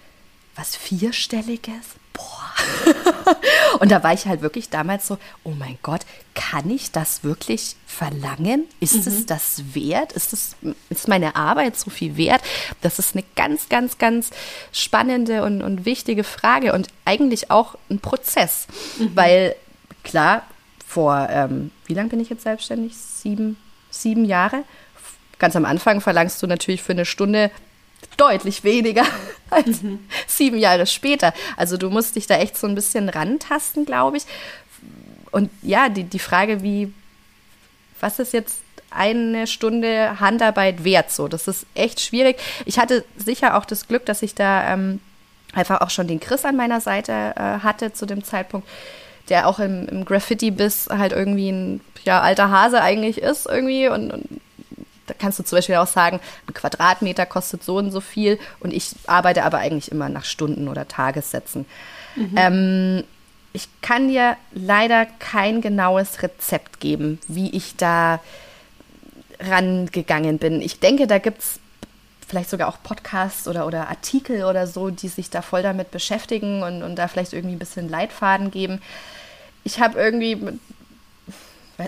[0.54, 3.74] was Vierstelliges boah.
[3.80, 6.00] und da war ich halt wirklich damals so, oh mein Gott,
[6.34, 8.64] kann ich das wirklich verlangen?
[8.80, 9.12] Ist mhm.
[9.12, 10.12] es das wert?
[10.12, 10.56] Ist, es,
[10.88, 12.40] ist meine Arbeit so viel wert?
[12.80, 14.30] Das ist eine ganz, ganz, ganz
[14.72, 18.66] spannende und, und wichtige Frage und eigentlich auch ein Prozess,
[18.98, 19.10] mhm.
[19.14, 19.56] weil
[20.02, 20.42] klar,
[20.86, 22.96] vor, ähm, wie lange bin ich jetzt selbstständig?
[22.96, 23.56] Sieben,
[23.90, 24.62] sieben Jahre.
[25.38, 27.50] Ganz am Anfang verlangst du natürlich für eine Stunde
[28.16, 29.04] deutlich weniger
[29.50, 30.00] als mhm.
[30.26, 31.32] sieben Jahre später.
[31.56, 34.24] Also du musst dich da echt so ein bisschen rantasten, glaube ich.
[35.30, 36.92] Und ja, die, die Frage, wie,
[38.00, 38.58] was ist jetzt
[38.90, 41.10] eine Stunde Handarbeit wert?
[41.10, 42.38] So, das ist echt schwierig.
[42.64, 45.00] Ich hatte sicher auch das Glück, dass ich da ähm,
[45.52, 48.68] einfach auch schon den Chris an meiner Seite äh, hatte zu dem Zeitpunkt,
[49.28, 54.10] der auch im, im Graffiti-Biss halt irgendwie ein ja, alter Hase eigentlich ist irgendwie und,
[54.12, 54.40] und
[55.06, 58.72] da kannst du zum Beispiel auch sagen, ein Quadratmeter kostet so und so viel und
[58.72, 61.66] ich arbeite aber eigentlich immer nach Stunden oder Tagessätzen.
[62.16, 62.34] Mhm.
[62.36, 63.04] Ähm,
[63.52, 68.20] ich kann dir leider kein genaues Rezept geben, wie ich da
[69.40, 70.60] rangegangen bin.
[70.60, 71.60] Ich denke, da gibt es
[72.26, 76.62] vielleicht sogar auch Podcasts oder, oder Artikel oder so, die sich da voll damit beschäftigen
[76.62, 78.80] und, und da vielleicht irgendwie ein bisschen Leitfaden geben.
[79.62, 80.58] Ich habe irgendwie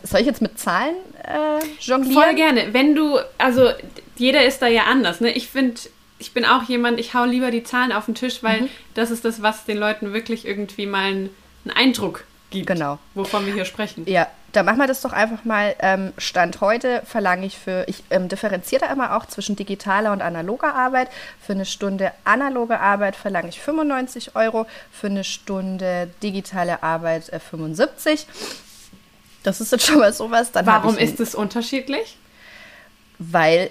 [0.02, 2.22] soll ich jetzt mit Zahlen äh, jonglieren?
[2.22, 2.72] Voll gerne.
[2.72, 3.70] Wenn du, also
[4.16, 5.20] jeder ist da ja anders.
[5.20, 5.30] Ne?
[5.32, 5.80] Ich finde,
[6.18, 8.68] ich bin auch jemand, ich hau lieber die Zahlen auf den Tisch, weil mhm.
[8.94, 11.30] das ist das, was den Leuten wirklich irgendwie mal einen,
[11.64, 12.66] einen Eindruck gibt.
[12.66, 12.98] Genau.
[13.14, 14.04] Wovon wir hier sprechen.
[14.06, 15.74] Ja, da machen wir das doch einfach mal.
[15.80, 20.22] Ähm, Stand heute verlange ich für, ich ähm, differenziere da immer auch zwischen digitaler und
[20.22, 21.10] analoger Arbeit.
[21.40, 27.40] Für eine Stunde analoge Arbeit verlange ich 95 Euro, für eine Stunde digitale Arbeit äh,
[27.40, 28.26] 75.
[29.46, 30.50] Das ist jetzt schon mal sowas.
[30.50, 32.16] Dann Warum ist es unterschiedlich?
[33.20, 33.70] Weil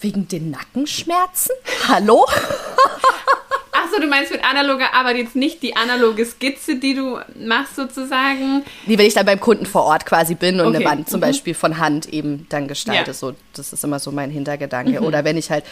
[0.00, 1.54] wegen den Nackenschmerzen?
[1.88, 2.26] Hallo?
[3.72, 8.64] Achso, du meinst mit analoger Arbeit jetzt nicht die analoge Skizze, die du machst sozusagen?
[8.86, 10.76] Nee, wenn ich dann beim Kunden vor Ort quasi bin und okay.
[10.78, 11.26] eine Wand zum mhm.
[11.26, 13.10] Beispiel von Hand eben dann gestalte.
[13.12, 13.14] Ja.
[13.14, 15.00] So, das ist immer so mein Hintergedanke.
[15.00, 15.06] Mhm.
[15.06, 15.64] Oder wenn ich halt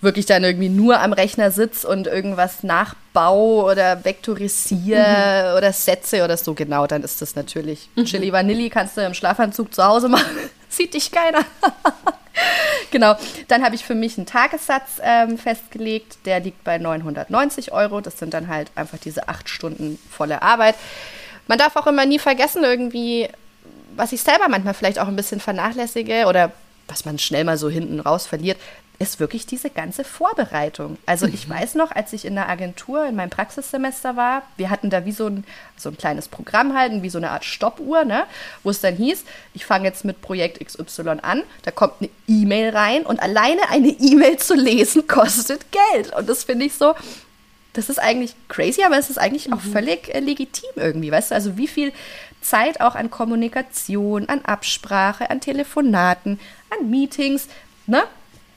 [0.00, 5.56] wirklich dann irgendwie nur am Rechner sitze und irgendwas nachbaue oder vektorisiere mhm.
[5.58, 8.04] oder setze oder so, genau, dann ist das natürlich mhm.
[8.04, 10.36] Chili Vanilli kannst du im Schlafanzug zu Hause machen.
[10.68, 11.44] Sieht dich keiner.
[12.90, 13.16] genau,
[13.48, 18.00] dann habe ich für mich einen Tagessatz ähm, festgelegt, der liegt bei 990 Euro.
[18.00, 20.76] Das sind dann halt einfach diese acht Stunden volle Arbeit.
[21.48, 23.28] Man darf auch immer nie vergessen, irgendwie,
[23.96, 26.52] was ich selber manchmal vielleicht auch ein bisschen vernachlässige oder
[26.86, 28.58] was man schnell mal so hinten raus verliert,
[29.00, 30.98] ist wirklich diese ganze Vorbereitung.
[31.06, 31.52] Also ich mhm.
[31.52, 35.12] weiß noch, als ich in der Agentur in meinem Praxissemester war, wir hatten da wie
[35.12, 35.44] so ein,
[35.76, 38.24] so ein kleines Programm halten, wie so eine Art Stoppuhr, ne?
[38.64, 39.24] wo es dann hieß,
[39.54, 43.88] ich fange jetzt mit Projekt XY an, da kommt eine E-Mail rein und alleine eine
[43.88, 46.12] E-Mail zu lesen kostet Geld.
[46.14, 46.94] Und das finde ich so,
[47.74, 49.54] das ist eigentlich crazy, aber es ist eigentlich mhm.
[49.54, 51.36] auch völlig äh, legitim irgendwie, weißt du?
[51.36, 51.92] Also wie viel
[52.40, 56.40] Zeit auch an Kommunikation, an Absprache, an Telefonaten,
[56.70, 57.46] an Meetings,
[57.86, 58.02] ne?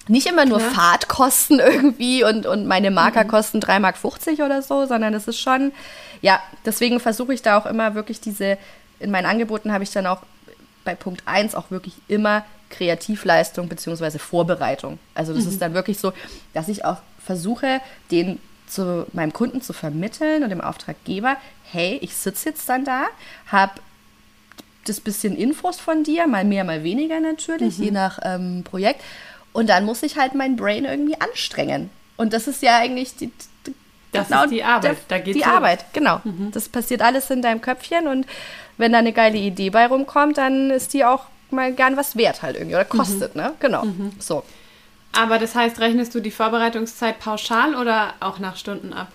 [0.08, 0.72] Nicht immer nur Klar.
[0.72, 3.30] Fahrtkosten irgendwie und, und meine Marker mhm.
[3.30, 3.98] kosten 3,50 Mark
[4.40, 5.72] oder so, sondern es ist schon,
[6.22, 8.58] ja, deswegen versuche ich da auch immer wirklich diese,
[9.00, 10.22] in meinen Angeboten habe ich dann auch
[10.84, 14.18] bei Punkt 1 auch wirklich immer Kreativleistung bzw.
[14.18, 14.98] Vorbereitung.
[15.14, 15.50] Also das mhm.
[15.50, 16.14] ist dann wirklich so,
[16.54, 21.36] dass ich auch versuche, den zu meinem Kunden zu vermitteln und dem Auftraggeber,
[21.72, 23.04] hey, ich sitze jetzt dann da,
[23.48, 23.74] habe
[24.86, 27.84] das bisschen Infos von dir, mal mehr, mal weniger natürlich, mhm.
[27.84, 29.04] je nach ähm, Projekt
[29.54, 31.90] und dann muss ich halt mein Brain irgendwie anstrengen.
[32.18, 33.32] Und das ist ja eigentlich die,
[33.66, 33.74] die
[34.12, 34.98] das genau ist die Arbeit.
[35.08, 35.54] Da geht's die los.
[35.54, 36.22] Arbeit, genau.
[36.24, 36.52] Mhm.
[36.52, 38.26] Das passiert alles in deinem Köpfchen und
[38.78, 42.42] wenn da eine geile Idee bei rumkommt, dann ist die auch mal gern was wert
[42.42, 43.42] halt irgendwie oder kostet, mhm.
[43.42, 43.54] ne?
[43.60, 43.86] Genau.
[43.86, 44.12] Mhm.
[44.20, 44.44] So.
[45.14, 49.12] Aber das heißt, rechnest du die Vorbereitungszeit pauschal oder auch nach Stunden ab?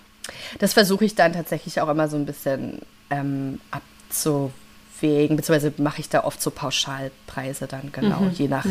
[0.59, 6.09] Das versuche ich dann tatsächlich auch immer so ein bisschen ähm, abzuwägen, beziehungsweise mache ich
[6.09, 8.31] da oft so Pauschalpreise dann, genau, mhm.
[8.31, 8.65] je nach.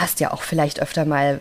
[0.00, 1.40] Hast ja auch vielleicht öfter mal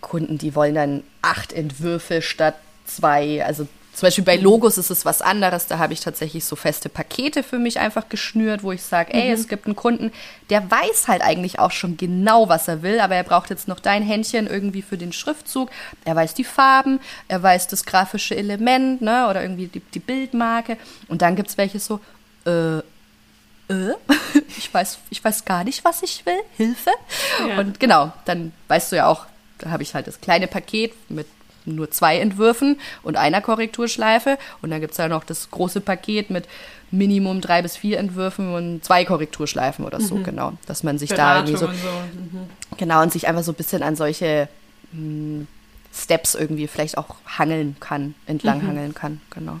[0.00, 5.04] Kunden, die wollen dann acht Entwürfe statt zwei, also zum Beispiel bei Logos ist es
[5.04, 5.68] was anderes.
[5.68, 9.28] Da habe ich tatsächlich so feste Pakete für mich einfach geschnürt, wo ich sage, ey,
[9.28, 9.34] mhm.
[9.34, 10.10] es gibt einen Kunden,
[10.50, 13.78] der weiß halt eigentlich auch schon genau, was er will, aber er braucht jetzt noch
[13.78, 15.70] dein Händchen irgendwie für den Schriftzug.
[16.04, 20.76] Er weiß die Farben, er weiß das grafische Element, ne, oder irgendwie die, die Bildmarke.
[21.06, 22.00] Und dann gibt es welche so,
[22.46, 22.82] äh,
[23.68, 23.92] äh,
[24.56, 26.40] ich weiß, ich weiß gar nicht, was ich will.
[26.56, 26.90] Hilfe.
[27.48, 27.58] Ja.
[27.58, 29.26] Und genau, dann weißt du ja auch,
[29.58, 31.26] da habe ich halt das kleine Paket mit
[31.66, 34.38] nur zwei Entwürfen und einer Korrekturschleife.
[34.62, 36.46] Und dann gibt es ja noch das große Paket mit
[36.90, 40.24] Minimum drei bis vier Entwürfen und zwei Korrekturschleifen oder so, mhm.
[40.24, 40.52] genau.
[40.66, 42.38] Dass man sich Beratung da irgendwie so, so.
[42.38, 42.48] Mhm.
[42.76, 44.48] Genau, und sich einfach so ein bisschen an solche
[44.92, 45.46] mh, hm,
[45.92, 48.68] Steps irgendwie vielleicht auch hangeln kann, entlang mhm.
[48.68, 49.56] hangeln kann, genau.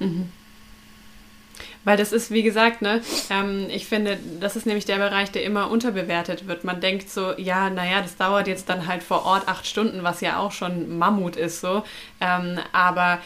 [1.84, 5.44] Weil das ist, wie gesagt, ne, ähm, ich finde, das ist nämlich der Bereich, der
[5.44, 6.64] immer unterbewertet wird.
[6.64, 10.20] Man denkt so, ja, naja, das dauert jetzt dann halt vor Ort acht Stunden, was
[10.20, 11.84] ja auch schon Mammut ist so.
[12.20, 13.18] Ähm, aber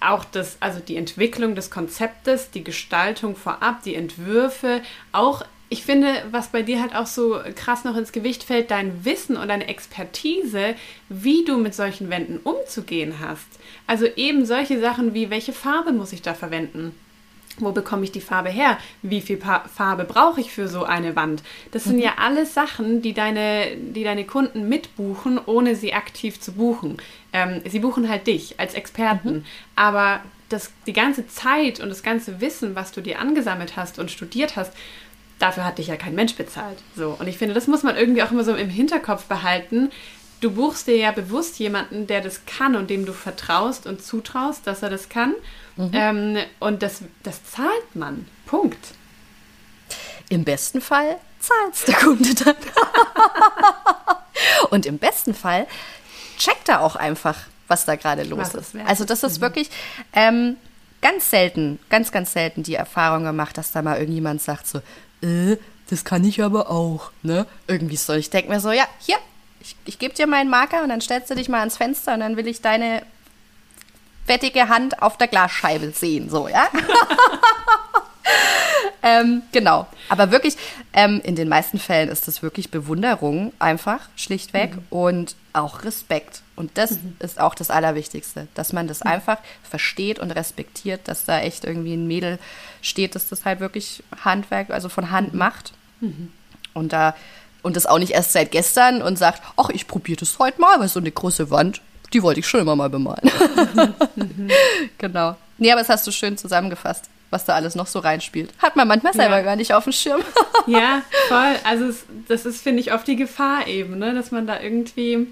[0.00, 4.82] auch das, also die Entwicklung des Konzeptes, die Gestaltung vorab, die Entwürfe,
[5.12, 9.04] auch ich finde, was bei dir halt auch so krass noch ins Gewicht fällt, dein
[9.04, 10.74] Wissen und deine Expertise,
[11.08, 13.46] wie du mit solchen Wänden umzugehen hast.
[13.86, 16.94] Also eben solche Sachen wie, welche Farbe muss ich da verwenden?
[17.58, 18.78] Wo bekomme ich die Farbe her?
[19.02, 21.42] Wie viel pa Farbe brauche ich für so eine Wand?
[21.70, 22.02] Das sind mhm.
[22.02, 26.96] ja alles Sachen, die deine, die deine Kunden mitbuchen, ohne sie aktiv zu buchen.
[27.32, 29.34] Ähm, sie buchen halt dich als Experten.
[29.34, 29.44] Mhm.
[29.76, 34.10] Aber das, die ganze Zeit und das ganze Wissen, was du dir angesammelt hast und
[34.10, 34.72] studiert hast,
[35.38, 36.78] dafür hat dich ja kein Mensch bezahlt.
[36.96, 37.16] So.
[37.18, 39.90] Und ich finde, das muss man irgendwie auch immer so im Hinterkopf behalten.
[40.40, 44.66] Du buchst dir ja bewusst jemanden, der das kann und dem du vertraust und zutraust,
[44.66, 45.34] dass er das kann.
[45.76, 45.90] Mhm.
[45.92, 48.26] Ähm, und das, das zahlt man.
[48.46, 48.94] Punkt.
[50.28, 52.56] Im besten Fall zahlt der Kunde dann.
[54.70, 55.66] und im besten Fall
[56.38, 58.74] checkt er auch einfach, was da gerade los ist.
[58.86, 59.42] Also das ist mhm.
[59.42, 59.70] wirklich
[60.12, 60.56] ähm,
[61.00, 64.78] ganz selten, ganz, ganz selten die Erfahrung gemacht, dass da mal irgendjemand sagt so,
[65.22, 65.56] äh,
[65.90, 67.46] das kann ich aber auch, ne?
[67.66, 68.14] Irgendwie so.
[68.14, 69.16] Ich denke mir so, ja, hier,
[69.60, 72.20] ich, ich gebe dir meinen Marker und dann stellst du dich mal ans Fenster und
[72.20, 73.02] dann will ich deine
[74.24, 76.68] fettige Hand auf der Glasscheibe sehen, so, ja?
[79.02, 79.86] ähm, genau.
[80.08, 80.56] Aber wirklich,
[80.92, 84.82] ähm, in den meisten Fällen ist das wirklich Bewunderung einfach, schlichtweg, mhm.
[84.90, 86.42] und auch Respekt.
[86.56, 87.16] Und das mhm.
[87.20, 89.10] ist auch das Allerwichtigste, dass man das mhm.
[89.10, 92.38] einfach versteht und respektiert, dass da echt irgendwie ein Mädel
[92.80, 95.38] steht, dass das halt wirklich Handwerk, also von Hand mhm.
[95.38, 95.72] macht.
[96.00, 96.32] Mhm.
[96.72, 97.14] Und da
[97.62, 100.80] und das auch nicht erst seit gestern und sagt, ach, ich probiere das heute mal,
[100.80, 101.80] weil so eine große Wand,
[102.14, 103.30] die wollte ich schon immer mal bemalen.
[104.98, 105.36] Genau.
[105.58, 108.50] Nee, aber das hast du schön zusammengefasst, was da alles noch so reinspielt.
[108.58, 109.42] Hat man manchmal selber ja.
[109.42, 110.22] gar nicht auf dem Schirm.
[110.66, 111.56] ja, voll.
[111.64, 114.14] Also es, das ist, finde ich, oft die Gefahr eben, ne?
[114.14, 115.26] dass man da irgendwie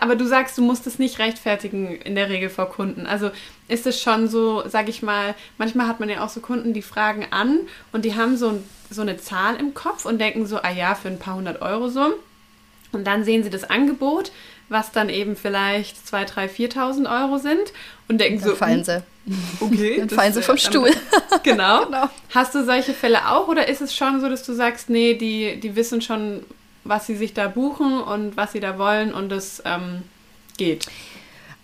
[0.00, 3.06] aber du sagst, du musst es nicht rechtfertigen in der Regel vor Kunden.
[3.06, 3.30] Also
[3.68, 6.82] ist es schon so, sag ich mal, manchmal hat man ja auch so Kunden, die
[6.82, 7.60] fragen an
[7.92, 8.60] und die haben so,
[8.90, 11.88] so eine Zahl im Kopf und denken so, ah ja, für ein paar hundert Euro
[11.88, 12.14] so.
[12.92, 14.32] Und dann sehen sie das Angebot,
[14.68, 17.72] was dann eben vielleicht 2.000, 3.000, 4.000 Euro sind
[18.08, 19.02] und denken dann so, fallen sie.
[19.60, 19.98] Okay.
[19.98, 20.90] dann fallen sie vom Stuhl.
[21.42, 21.84] Genau.
[21.84, 22.08] genau.
[22.34, 25.60] Hast du solche Fälle auch oder ist es schon so, dass du sagst, nee, die,
[25.60, 26.44] die wissen schon,
[26.84, 30.02] was sie sich da buchen und was sie da wollen und es ähm,
[30.56, 30.86] geht.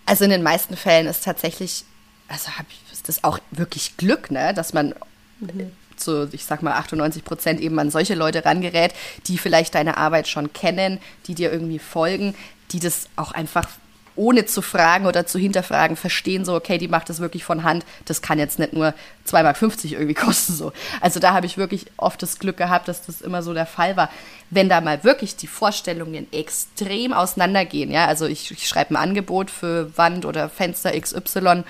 [0.05, 1.85] Also in den meisten Fällen ist tatsächlich,
[2.27, 4.93] also hab, ist das auch wirklich Glück, ne, dass man
[5.39, 5.71] mhm.
[5.95, 8.93] so, ich sag mal, 98 Prozent eben an solche Leute rangerät,
[9.27, 12.35] die vielleicht deine Arbeit schon kennen, die dir irgendwie folgen,
[12.71, 13.67] die das auch einfach
[14.15, 17.85] ohne zu fragen oder zu hinterfragen, verstehen so, okay, die macht das wirklich von Hand,
[18.05, 18.93] das kann jetzt nicht nur
[19.27, 20.53] 2,50 Mark irgendwie kosten.
[20.53, 20.71] So.
[21.01, 23.97] Also da habe ich wirklich oft das Glück gehabt, dass das immer so der Fall
[23.97, 24.09] war.
[24.49, 29.49] Wenn da mal wirklich die Vorstellungen extrem auseinandergehen, ja, also ich, ich schreibe ein Angebot
[29.49, 31.63] für Wand oder Fenster XY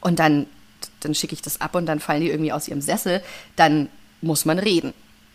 [0.00, 0.46] und dann,
[1.00, 3.22] dann schicke ich das ab und dann fallen die irgendwie aus ihrem Sessel,
[3.54, 3.88] dann
[4.20, 4.92] muss man reden.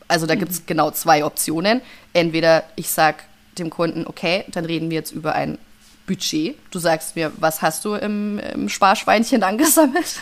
[0.08, 0.40] Also da mhm.
[0.40, 1.82] gibt es genau zwei Optionen.
[2.14, 3.18] Entweder ich sage
[3.60, 5.58] dem Kunden, okay, dann reden wir jetzt über ein
[6.06, 6.56] Budget.
[6.72, 10.22] Du sagst mir, was hast du im, im Sparschweinchen angesammelt?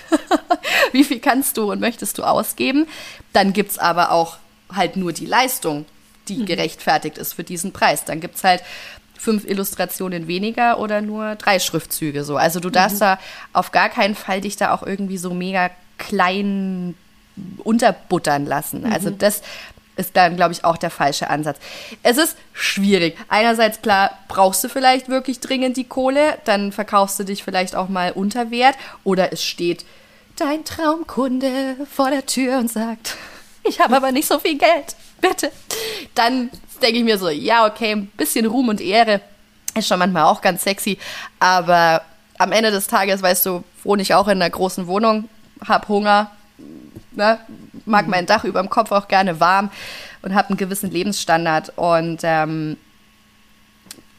[0.91, 2.87] Wie viel kannst du und möchtest du ausgeben?
[3.33, 4.37] Dann gibt es aber auch
[4.71, 5.85] halt nur die Leistung,
[6.27, 6.45] die mhm.
[6.45, 8.05] gerechtfertigt ist für diesen Preis.
[8.05, 8.63] Dann gibt es halt
[9.17, 12.37] fünf Illustrationen weniger oder nur drei Schriftzüge so.
[12.37, 13.05] Also du darfst mhm.
[13.05, 13.19] da
[13.53, 16.95] auf gar keinen Fall dich da auch irgendwie so mega klein
[17.63, 18.85] unterbuttern lassen.
[18.85, 18.93] Also mhm.
[18.93, 19.41] Also das
[19.95, 21.59] ist dann, glaube ich, auch der falsche Ansatz.
[22.01, 23.17] Es ist schwierig.
[23.27, 27.89] Einerseits, klar, brauchst du vielleicht wirklich dringend die Kohle, dann verkaufst du dich vielleicht auch
[27.89, 29.85] mal unter Wert oder es steht
[30.35, 33.15] dein Traumkunde vor der Tür und sagt,
[33.63, 35.51] ich habe aber nicht so viel Geld, bitte.
[36.15, 36.49] Dann
[36.81, 39.21] denke ich mir so, ja, okay, ein bisschen Ruhm und Ehre
[39.75, 40.97] ist schon manchmal auch ganz sexy,
[41.39, 42.03] aber
[42.37, 45.29] am Ende des Tages, weißt du, wohne ich auch in einer großen Wohnung,
[45.65, 46.31] hab Hunger,
[47.15, 47.39] ne,
[47.85, 49.69] mag mein Dach über dem Kopf auch gerne warm
[50.21, 51.73] und habe einen gewissen Lebensstandard.
[51.75, 52.77] Und ähm,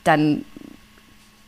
[0.05, 0.45] dann,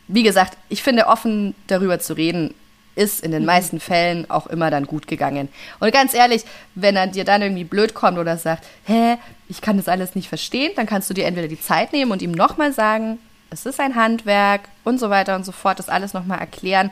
[0.07, 2.53] wie gesagt, ich finde, offen darüber zu reden,
[2.95, 3.47] ist in den mhm.
[3.47, 5.49] meisten Fällen auch immer dann gut gegangen.
[5.79, 6.43] Und ganz ehrlich,
[6.75, 9.17] wenn er dir dann irgendwie blöd kommt oder sagt, hä,
[9.47, 12.21] ich kann das alles nicht verstehen, dann kannst du dir entweder die Zeit nehmen und
[12.21, 13.19] ihm nochmal sagen,
[13.49, 16.91] es ist ein Handwerk und so weiter und so fort, das alles nochmal erklären.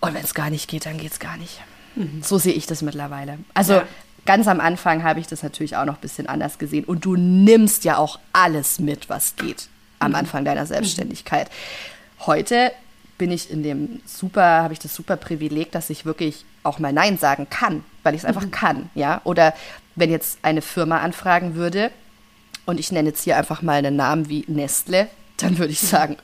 [0.00, 1.60] Und wenn es gar nicht geht, dann geht es gar nicht.
[1.98, 2.22] Mhm.
[2.22, 3.38] So sehe ich das mittlerweile.
[3.54, 3.82] Also ja.
[4.24, 6.84] ganz am Anfang habe ich das natürlich auch noch ein bisschen anders gesehen.
[6.84, 9.68] Und du nimmst ja auch alles mit, was geht
[9.98, 10.16] am mhm.
[10.16, 11.50] Anfang deiner Selbstständigkeit.
[12.20, 12.72] Heute
[13.18, 16.92] bin ich in dem super, habe ich das super Privileg, dass ich wirklich auch mal
[16.92, 18.50] Nein sagen kann, weil ich es einfach mhm.
[18.50, 19.20] kann, ja.
[19.24, 19.54] Oder
[19.96, 21.90] wenn jetzt eine Firma anfragen würde
[22.64, 26.16] und ich nenne jetzt hier einfach mal einen Namen wie Nestle, dann würde ich sagen,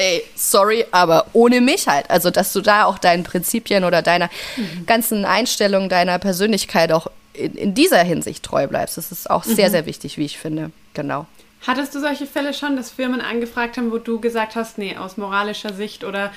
[0.00, 2.08] ey, sorry, aber ohne mich halt.
[2.08, 4.86] Also, dass du da auch deinen Prinzipien oder deiner mhm.
[4.86, 8.96] ganzen Einstellung, deiner Persönlichkeit auch in, in, dieser Hinsicht treu bleibst.
[8.96, 9.72] Das ist auch sehr, mhm.
[9.72, 10.70] sehr wichtig, wie ich finde.
[10.94, 11.26] Genau.
[11.66, 15.18] Hattest du solche Fälle schon, dass Firmen angefragt haben, wo du gesagt hast, nee, aus
[15.18, 16.32] moralischer Sicht oder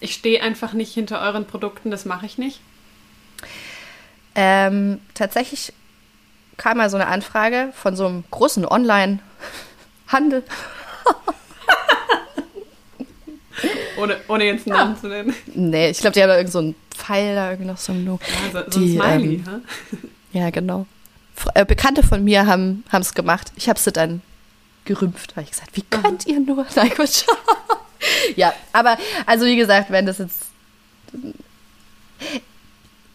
[0.00, 2.60] ich stehe einfach nicht hinter euren Produkten, das mache ich nicht?
[4.34, 5.74] Ähm, tatsächlich
[6.56, 10.42] kam mal so eine Anfrage von so einem großen Online-Handel.
[13.96, 15.34] ohne, ohne jetzt einen Namen zu nennen.
[15.54, 18.06] Nee, ich glaube, die haben da irgend so einen Pfeil da irgendwie noch so ein,
[18.06, 18.18] ja,
[18.52, 19.62] so, die, ein Smiley, ähm,
[20.32, 20.86] Ja, genau.
[21.54, 23.52] Äh, Bekannte von mir haben es gemacht.
[23.56, 24.22] Ich habe sie dann
[24.84, 26.66] gerümpft, habe ich gesagt, wie könnt ihr nur?
[26.74, 27.24] Nein, Quatsch.
[28.36, 30.46] ja, aber also wie gesagt, wenn das jetzt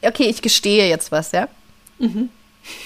[0.01, 1.47] Okay, ich gestehe jetzt was, ja?
[1.99, 2.29] Mhm.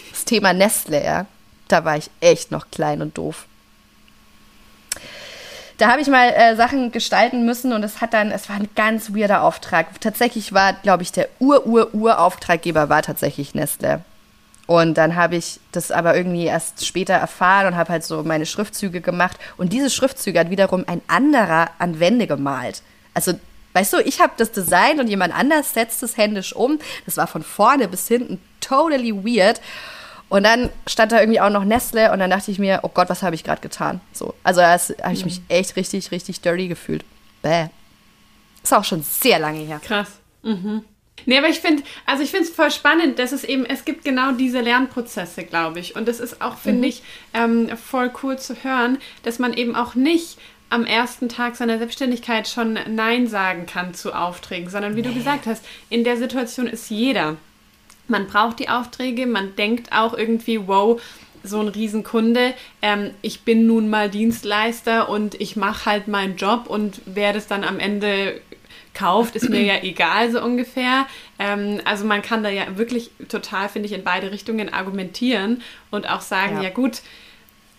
[0.10, 1.26] Das Thema Nestle, ja.
[1.68, 3.46] Da war ich echt noch klein und doof.
[5.82, 8.70] Da habe ich mal äh, Sachen gestalten müssen und es hat dann, es war ein
[8.76, 10.00] ganz weirder Auftrag.
[10.00, 14.02] Tatsächlich war, glaube ich, der Ur-Ur-Ur-Auftraggeber war tatsächlich Nestle.
[14.68, 18.46] Und dann habe ich das aber irgendwie erst später erfahren und habe halt so meine
[18.46, 19.38] Schriftzüge gemacht.
[19.58, 22.84] Und diese Schriftzüge hat wiederum ein anderer an Wände gemalt.
[23.16, 23.34] Also,
[23.74, 26.78] weißt du, ich habe das Design und jemand anders setzt es händisch um.
[27.08, 29.60] Das war von vorne bis hinten totally weird.
[30.32, 33.10] Und dann stand da irgendwie auch noch Nestle und dann dachte ich mir, oh Gott,
[33.10, 34.00] was habe ich gerade getan?
[34.14, 35.46] So, also da habe ich mich mhm.
[35.50, 37.04] echt richtig, richtig dirty gefühlt.
[37.42, 37.68] Bäh.
[38.64, 39.82] Ist auch schon sehr lange her.
[39.84, 40.08] Krass.
[40.42, 40.86] Mhm.
[41.26, 44.06] Nee, aber ich finde, also ich finde es voll spannend, dass es eben, es gibt
[44.06, 45.98] genau diese Lernprozesse, glaube ich.
[45.98, 46.86] Und das ist auch, finde mhm.
[46.86, 47.04] ich,
[47.34, 50.38] ähm, voll cool zu hören, dass man eben auch nicht
[50.70, 55.10] am ersten Tag seiner Selbstständigkeit schon Nein sagen kann zu Aufträgen, sondern wie nee.
[55.10, 57.36] du gesagt hast, in der Situation ist jeder
[58.12, 61.02] man braucht die Aufträge, man denkt auch irgendwie, wow,
[61.44, 66.68] so ein Riesenkunde, ähm, ich bin nun mal Dienstleister und ich mache halt meinen Job
[66.68, 68.40] und wer das dann am Ende
[68.94, 71.08] kauft, ist mir ja egal, so ungefähr.
[71.40, 76.08] Ähm, also man kann da ja wirklich total, finde ich, in beide Richtungen argumentieren und
[76.08, 77.02] auch sagen, ja, ja gut,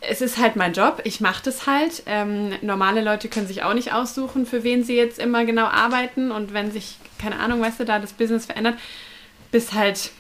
[0.01, 2.03] es ist halt mein Job, ich mache das halt.
[2.07, 6.33] Ähm, normale Leute können sich auch nicht aussuchen, für wen sie jetzt immer genau arbeiten
[6.33, 8.77] und wenn sich, keine Ahnung, weißt du, da das Business verändert,
[9.53, 10.11] bis halt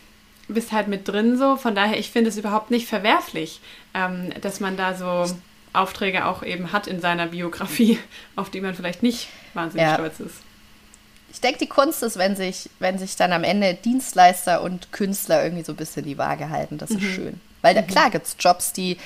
[0.52, 1.56] bist halt mit drin so.
[1.56, 3.60] Von daher, ich finde es überhaupt nicht verwerflich,
[3.94, 5.26] ähm, dass man da so
[5.72, 7.98] Aufträge auch eben hat in seiner Biografie,
[8.36, 9.94] auf die man vielleicht nicht wahnsinnig ja.
[9.94, 10.36] stolz ist.
[11.32, 15.42] Ich denke, die Kunst ist, wenn sich, wenn sich dann am Ende Dienstleister und Künstler
[15.42, 16.76] irgendwie so ein bisschen die Waage halten.
[16.76, 17.14] Das ist mhm.
[17.14, 17.40] schön.
[17.62, 17.86] Weil da, mhm.
[17.86, 18.98] klar gibt es Jobs, die,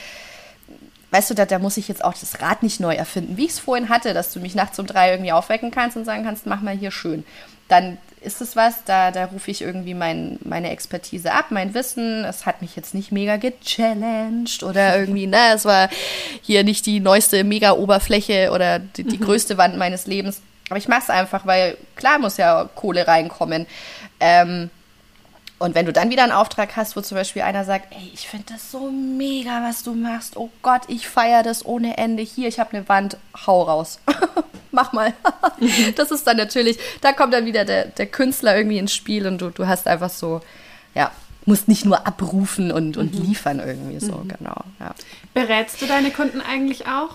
[1.12, 3.52] weißt du, da, da muss ich jetzt auch das Rad nicht neu erfinden, wie ich
[3.52, 6.46] es vorhin hatte, dass du mich nachts um drei irgendwie aufwecken kannst und sagen kannst,
[6.46, 7.24] mach mal hier schön.
[7.68, 12.24] Dann ist es was, da, da rufe ich irgendwie mein, meine Expertise ab, mein Wissen.
[12.24, 15.88] Es hat mich jetzt nicht mega gechallenged oder irgendwie, ne, es war
[16.42, 19.24] hier nicht die neueste Mega-Oberfläche oder die, die mhm.
[19.24, 20.42] größte Wand meines Lebens.
[20.68, 23.66] Aber ich mache es einfach, weil klar muss ja Kohle reinkommen.
[24.18, 24.70] Ähm,
[25.58, 28.28] und wenn du dann wieder einen Auftrag hast, wo zum Beispiel einer sagt, ey, ich
[28.28, 30.36] finde das so mega, was du machst.
[30.36, 32.22] Oh Gott, ich feiere das ohne Ende.
[32.22, 33.98] Hier, ich habe eine Wand, hau raus.
[34.70, 35.14] Mach mal.
[35.96, 39.40] das ist dann natürlich, da kommt dann wieder der, der Künstler irgendwie ins Spiel und
[39.40, 40.42] du, du hast einfach so,
[40.94, 41.10] ja,
[41.46, 43.22] musst nicht nur abrufen und, und mhm.
[43.22, 44.28] liefern irgendwie so, mhm.
[44.28, 44.64] genau.
[44.78, 44.94] Ja.
[45.32, 47.14] Berätst du deine Kunden eigentlich auch?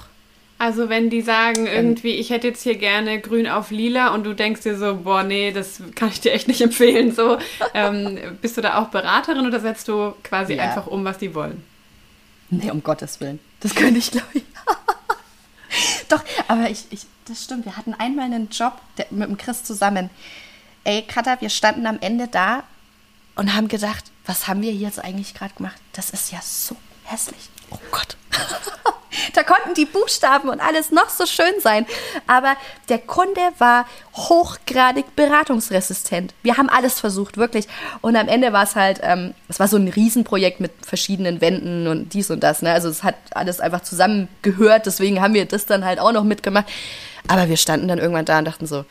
[0.61, 4.35] Also wenn die sagen irgendwie, ich hätte jetzt hier gerne grün auf lila und du
[4.35, 7.39] denkst dir so, boah, nee, das kann ich dir echt nicht empfehlen, so,
[7.73, 10.61] ähm, bist du da auch Beraterin oder setzt du quasi ja.
[10.65, 11.63] einfach um, was die wollen?
[12.51, 13.39] Nee, um Gottes Willen.
[13.59, 14.43] Das könnte ich, glaube ich.
[16.09, 17.65] Doch, aber ich, ich, das stimmt.
[17.65, 20.11] Wir hatten einmal einen Job der, mit dem Chris zusammen.
[20.83, 22.65] Ey, Katha, wir standen am Ende da
[23.33, 25.81] und haben gedacht, was haben wir hier jetzt eigentlich gerade gemacht?
[25.93, 27.49] Das ist ja so hässlich.
[27.71, 28.17] Oh Gott.
[29.33, 31.85] da konnten die Buchstaben und alles noch so schön sein.
[32.27, 32.55] Aber
[32.89, 36.33] der Kunde war hochgradig beratungsresistent.
[36.43, 37.67] Wir haben alles versucht, wirklich.
[38.01, 41.87] Und am Ende war es halt, ähm, es war so ein Riesenprojekt mit verschiedenen Wänden
[41.87, 42.61] und dies und das.
[42.61, 42.71] Ne?
[42.71, 44.85] Also es hat alles einfach zusammengehört.
[44.85, 46.65] Deswegen haben wir das dann halt auch noch mitgemacht.
[47.27, 48.85] Aber wir standen dann irgendwann da und dachten so,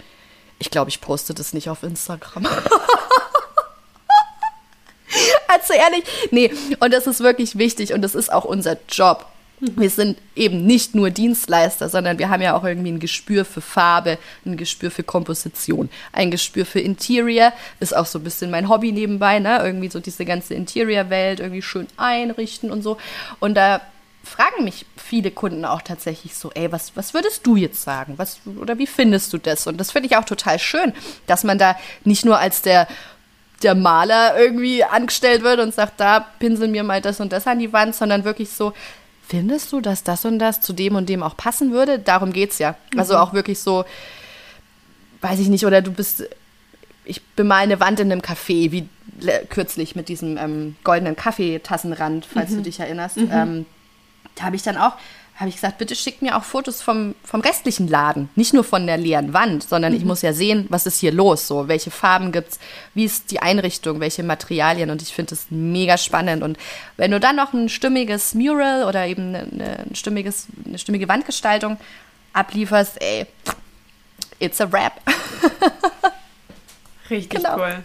[0.59, 2.47] ich glaube, ich poste das nicht auf Instagram.
[5.49, 9.27] also ehrlich, nee, und das ist wirklich wichtig und das ist auch unser Job.
[9.61, 13.61] Wir sind eben nicht nur Dienstleister, sondern wir haben ja auch irgendwie ein Gespür für
[13.61, 17.53] Farbe, ein Gespür für Komposition, ein Gespür für Interior.
[17.79, 19.61] Ist auch so ein bisschen mein Hobby nebenbei, ne?
[19.63, 22.97] Irgendwie so diese ganze Interior-Welt irgendwie schön einrichten und so.
[23.39, 23.83] Und da
[24.23, 28.15] fragen mich viele Kunden auch tatsächlich so, ey, was, was würdest du jetzt sagen?
[28.17, 29.67] Was, oder wie findest du das?
[29.67, 30.95] Und das finde ich auch total schön,
[31.27, 32.89] dass man da nicht nur als der
[33.63, 37.59] der Maler irgendwie angestellt wird und sagt, da pinsel mir mal das und das an
[37.59, 38.73] die Wand, sondern wirklich so,
[39.27, 41.99] findest du, dass das und das zu dem und dem auch passen würde?
[41.99, 42.75] Darum geht es ja.
[42.97, 43.21] Also mhm.
[43.21, 43.85] auch wirklich so,
[45.21, 46.25] weiß ich nicht, oder du bist,
[47.05, 48.89] ich bemal eine Wand in einem Café, wie
[49.51, 52.57] kürzlich mit diesem ähm, goldenen Kaffeetassenrand, falls mhm.
[52.57, 53.19] du dich erinnerst.
[53.19, 53.31] Mhm.
[53.33, 53.67] Ähm,
[54.37, 54.95] da habe ich dann auch
[55.41, 58.29] habe ich gesagt, bitte schickt mir auch Fotos vom, vom restlichen Laden.
[58.37, 59.99] Nicht nur von der leeren Wand, sondern mhm.
[59.99, 62.61] ich muss ja sehen, was ist hier los, so, welche Farben gibt's,
[62.93, 66.43] wie ist die Einrichtung, welche Materialien und ich finde das mega spannend.
[66.43, 66.59] Und
[66.99, 71.79] wenn du dann noch ein stimmiges Mural oder eben eine, ein stimmiges, eine stimmige Wandgestaltung
[72.35, 73.27] ablieferst, ey,
[74.41, 75.01] it's a wrap.
[77.11, 77.57] Richtig genau.
[77.57, 77.83] cool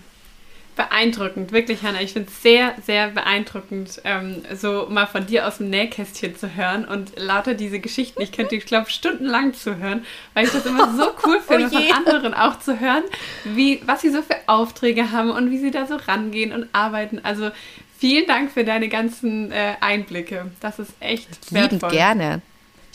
[0.76, 2.02] beeindruckend, wirklich, Hanna.
[2.02, 6.56] Ich finde es sehr, sehr beeindruckend, ähm, so mal von dir aus dem Nähkästchen zu
[6.56, 8.22] hören und lauter diese Geschichten.
[8.22, 11.92] Ich könnte, ich glaube, stundenlang zuhören, weil ich das immer so cool finde, oh von
[11.94, 13.04] anderen auch zu hören,
[13.44, 17.22] wie, was sie so für Aufträge haben und wie sie da so rangehen und arbeiten.
[17.24, 17.52] Also
[17.98, 20.52] vielen Dank für deine ganzen äh, Einblicke.
[20.60, 21.92] Das ist echt wertvoll.
[21.92, 22.42] gerne.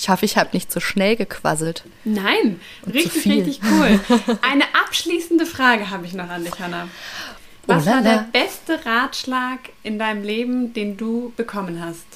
[0.01, 1.85] Ich hoffe, ich habe nicht zu so schnell gequasselt.
[2.05, 4.01] Nein, richtig, richtig cool.
[4.41, 6.89] Eine abschließende Frage habe ich noch an dich, Hanna.
[7.70, 12.06] Was oh, war der beste Ratschlag in deinem Leben, den du bekommen hast?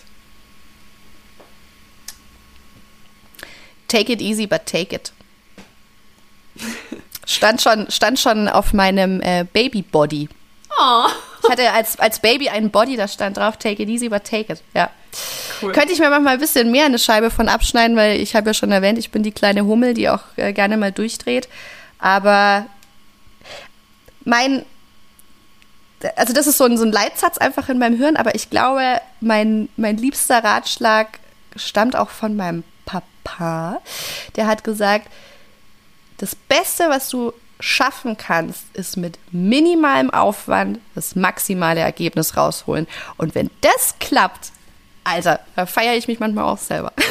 [3.87, 5.13] Take it easy, but take it.
[7.27, 10.29] Stand schon, stand schon auf meinem äh, Baby-Body.
[10.77, 11.07] Oh.
[11.43, 14.53] Ich hatte als, als Baby einen Body, da stand drauf, take it easy, but take
[14.53, 14.63] it.
[14.75, 14.91] Ja.
[15.63, 15.73] Cool.
[15.73, 18.55] Könnte ich mir manchmal ein bisschen mehr eine Scheibe von abschneiden, weil ich habe ja
[18.55, 21.49] schon erwähnt, ich bin die kleine Hummel, die auch äh, gerne mal durchdreht.
[21.99, 22.67] Aber
[24.25, 24.65] mein,
[26.17, 29.01] also das ist so ein, so ein Leitsatz einfach in meinem Hirn, aber ich glaube,
[29.21, 31.19] mein, mein liebster Ratschlag
[31.57, 33.81] stammt auch von meinem Papa.
[34.37, 35.09] Der hat gesagt,
[36.19, 42.87] das Beste, was du schaffen kannst, ist mit minimalem Aufwand das maximale Ergebnis rausholen.
[43.17, 44.53] Und wenn das klappt,
[45.05, 46.93] Alter, da feiere ich mich manchmal auch selber.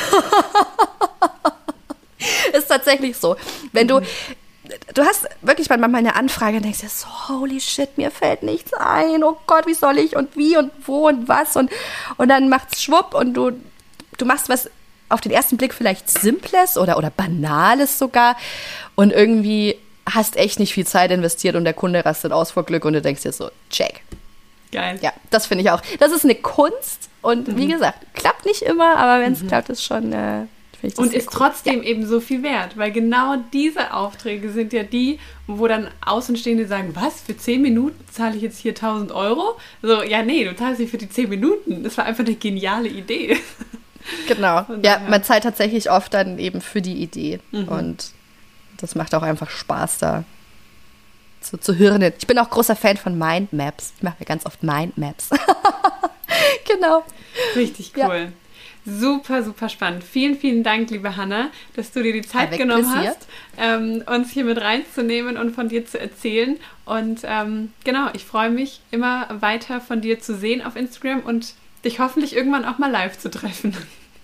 [2.54, 3.36] ist tatsächlich so.
[3.72, 4.02] Wenn du,
[4.94, 8.74] du hast wirklich manchmal eine Anfrage und denkst dir so, holy shit, mir fällt nichts
[8.74, 9.24] ein.
[9.24, 11.72] Oh Gott, wie soll ich und wie und wo und was und,
[12.18, 13.52] und dann macht's schwupp und du,
[14.18, 14.70] du machst was
[15.10, 18.36] auf den ersten Blick vielleicht Simples oder, oder Banales sogar
[18.96, 19.78] und irgendwie
[20.10, 23.02] hast echt nicht viel Zeit investiert und der Kunde rastet aus vor Glück und du
[23.02, 24.02] denkst dir so, check.
[24.72, 24.98] Geil.
[25.02, 25.82] Ja, das finde ich auch.
[26.00, 27.58] Das ist eine Kunst und mhm.
[27.58, 29.48] wie gesagt, klappt nicht immer, aber wenn es mhm.
[29.48, 30.46] klappt, ist schon äh,
[30.98, 31.34] und ist cool.
[31.34, 31.90] trotzdem ja.
[31.90, 36.92] eben so viel wert, weil genau diese Aufträge sind ja die, wo dann Außenstehende sagen,
[36.94, 39.58] was, für 10 Minuten zahle ich jetzt hier 1000 Euro?
[39.82, 41.84] So, ja, nee, du zahlst nicht für die 10 Minuten.
[41.84, 43.38] Das war einfach eine geniale Idee.
[44.28, 47.70] Genau, ja, man zahlt tatsächlich oft dann eben für die Idee mhm.
[47.70, 48.12] und
[48.76, 50.26] das macht auch einfach Spaß da
[51.40, 52.02] zu, zu hören.
[52.18, 53.94] Ich bin auch großer Fan von Mindmaps.
[53.98, 55.30] Ich mache mir ganz oft Mindmaps.
[56.68, 57.04] genau.
[57.56, 58.02] Richtig cool.
[58.02, 58.43] Ja.
[58.86, 60.04] Super, super spannend.
[60.04, 63.10] Vielen, vielen Dank, liebe Hanna, dass du dir die Zeit Avec genommen Plaisir.
[63.12, 63.28] hast,
[63.58, 66.60] ähm, uns hier mit reinzunehmen und von dir zu erzählen.
[66.86, 71.54] Und ähm, genau, ich freue mich, immer weiter von dir zu sehen auf Instagram und
[71.86, 73.76] dich hoffentlich irgendwann auch mal live zu treffen.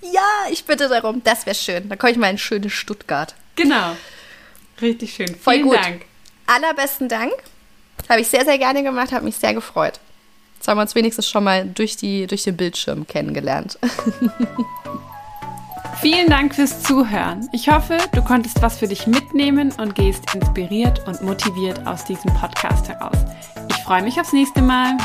[0.01, 1.21] Ja, ich bitte darum.
[1.23, 1.89] Das wäre schön.
[1.89, 3.35] Dann komme ich mal in schönes Stuttgart.
[3.55, 3.95] Genau.
[4.81, 5.27] Richtig schön.
[5.27, 5.75] Vielen Voll gut.
[5.75, 6.01] Dank.
[6.47, 7.33] Allerbesten Dank.
[8.07, 9.99] Habe ich sehr, sehr gerne gemacht, habe mich sehr gefreut.
[10.59, 13.79] Jetzt haben wir uns wenigstens schon mal durch, die, durch den Bildschirm kennengelernt.
[16.01, 17.47] Vielen Dank fürs Zuhören.
[17.53, 22.33] Ich hoffe, du konntest was für dich mitnehmen und gehst inspiriert und motiviert aus diesem
[22.33, 23.15] Podcast heraus.
[23.69, 24.97] Ich freue mich aufs nächste Mal.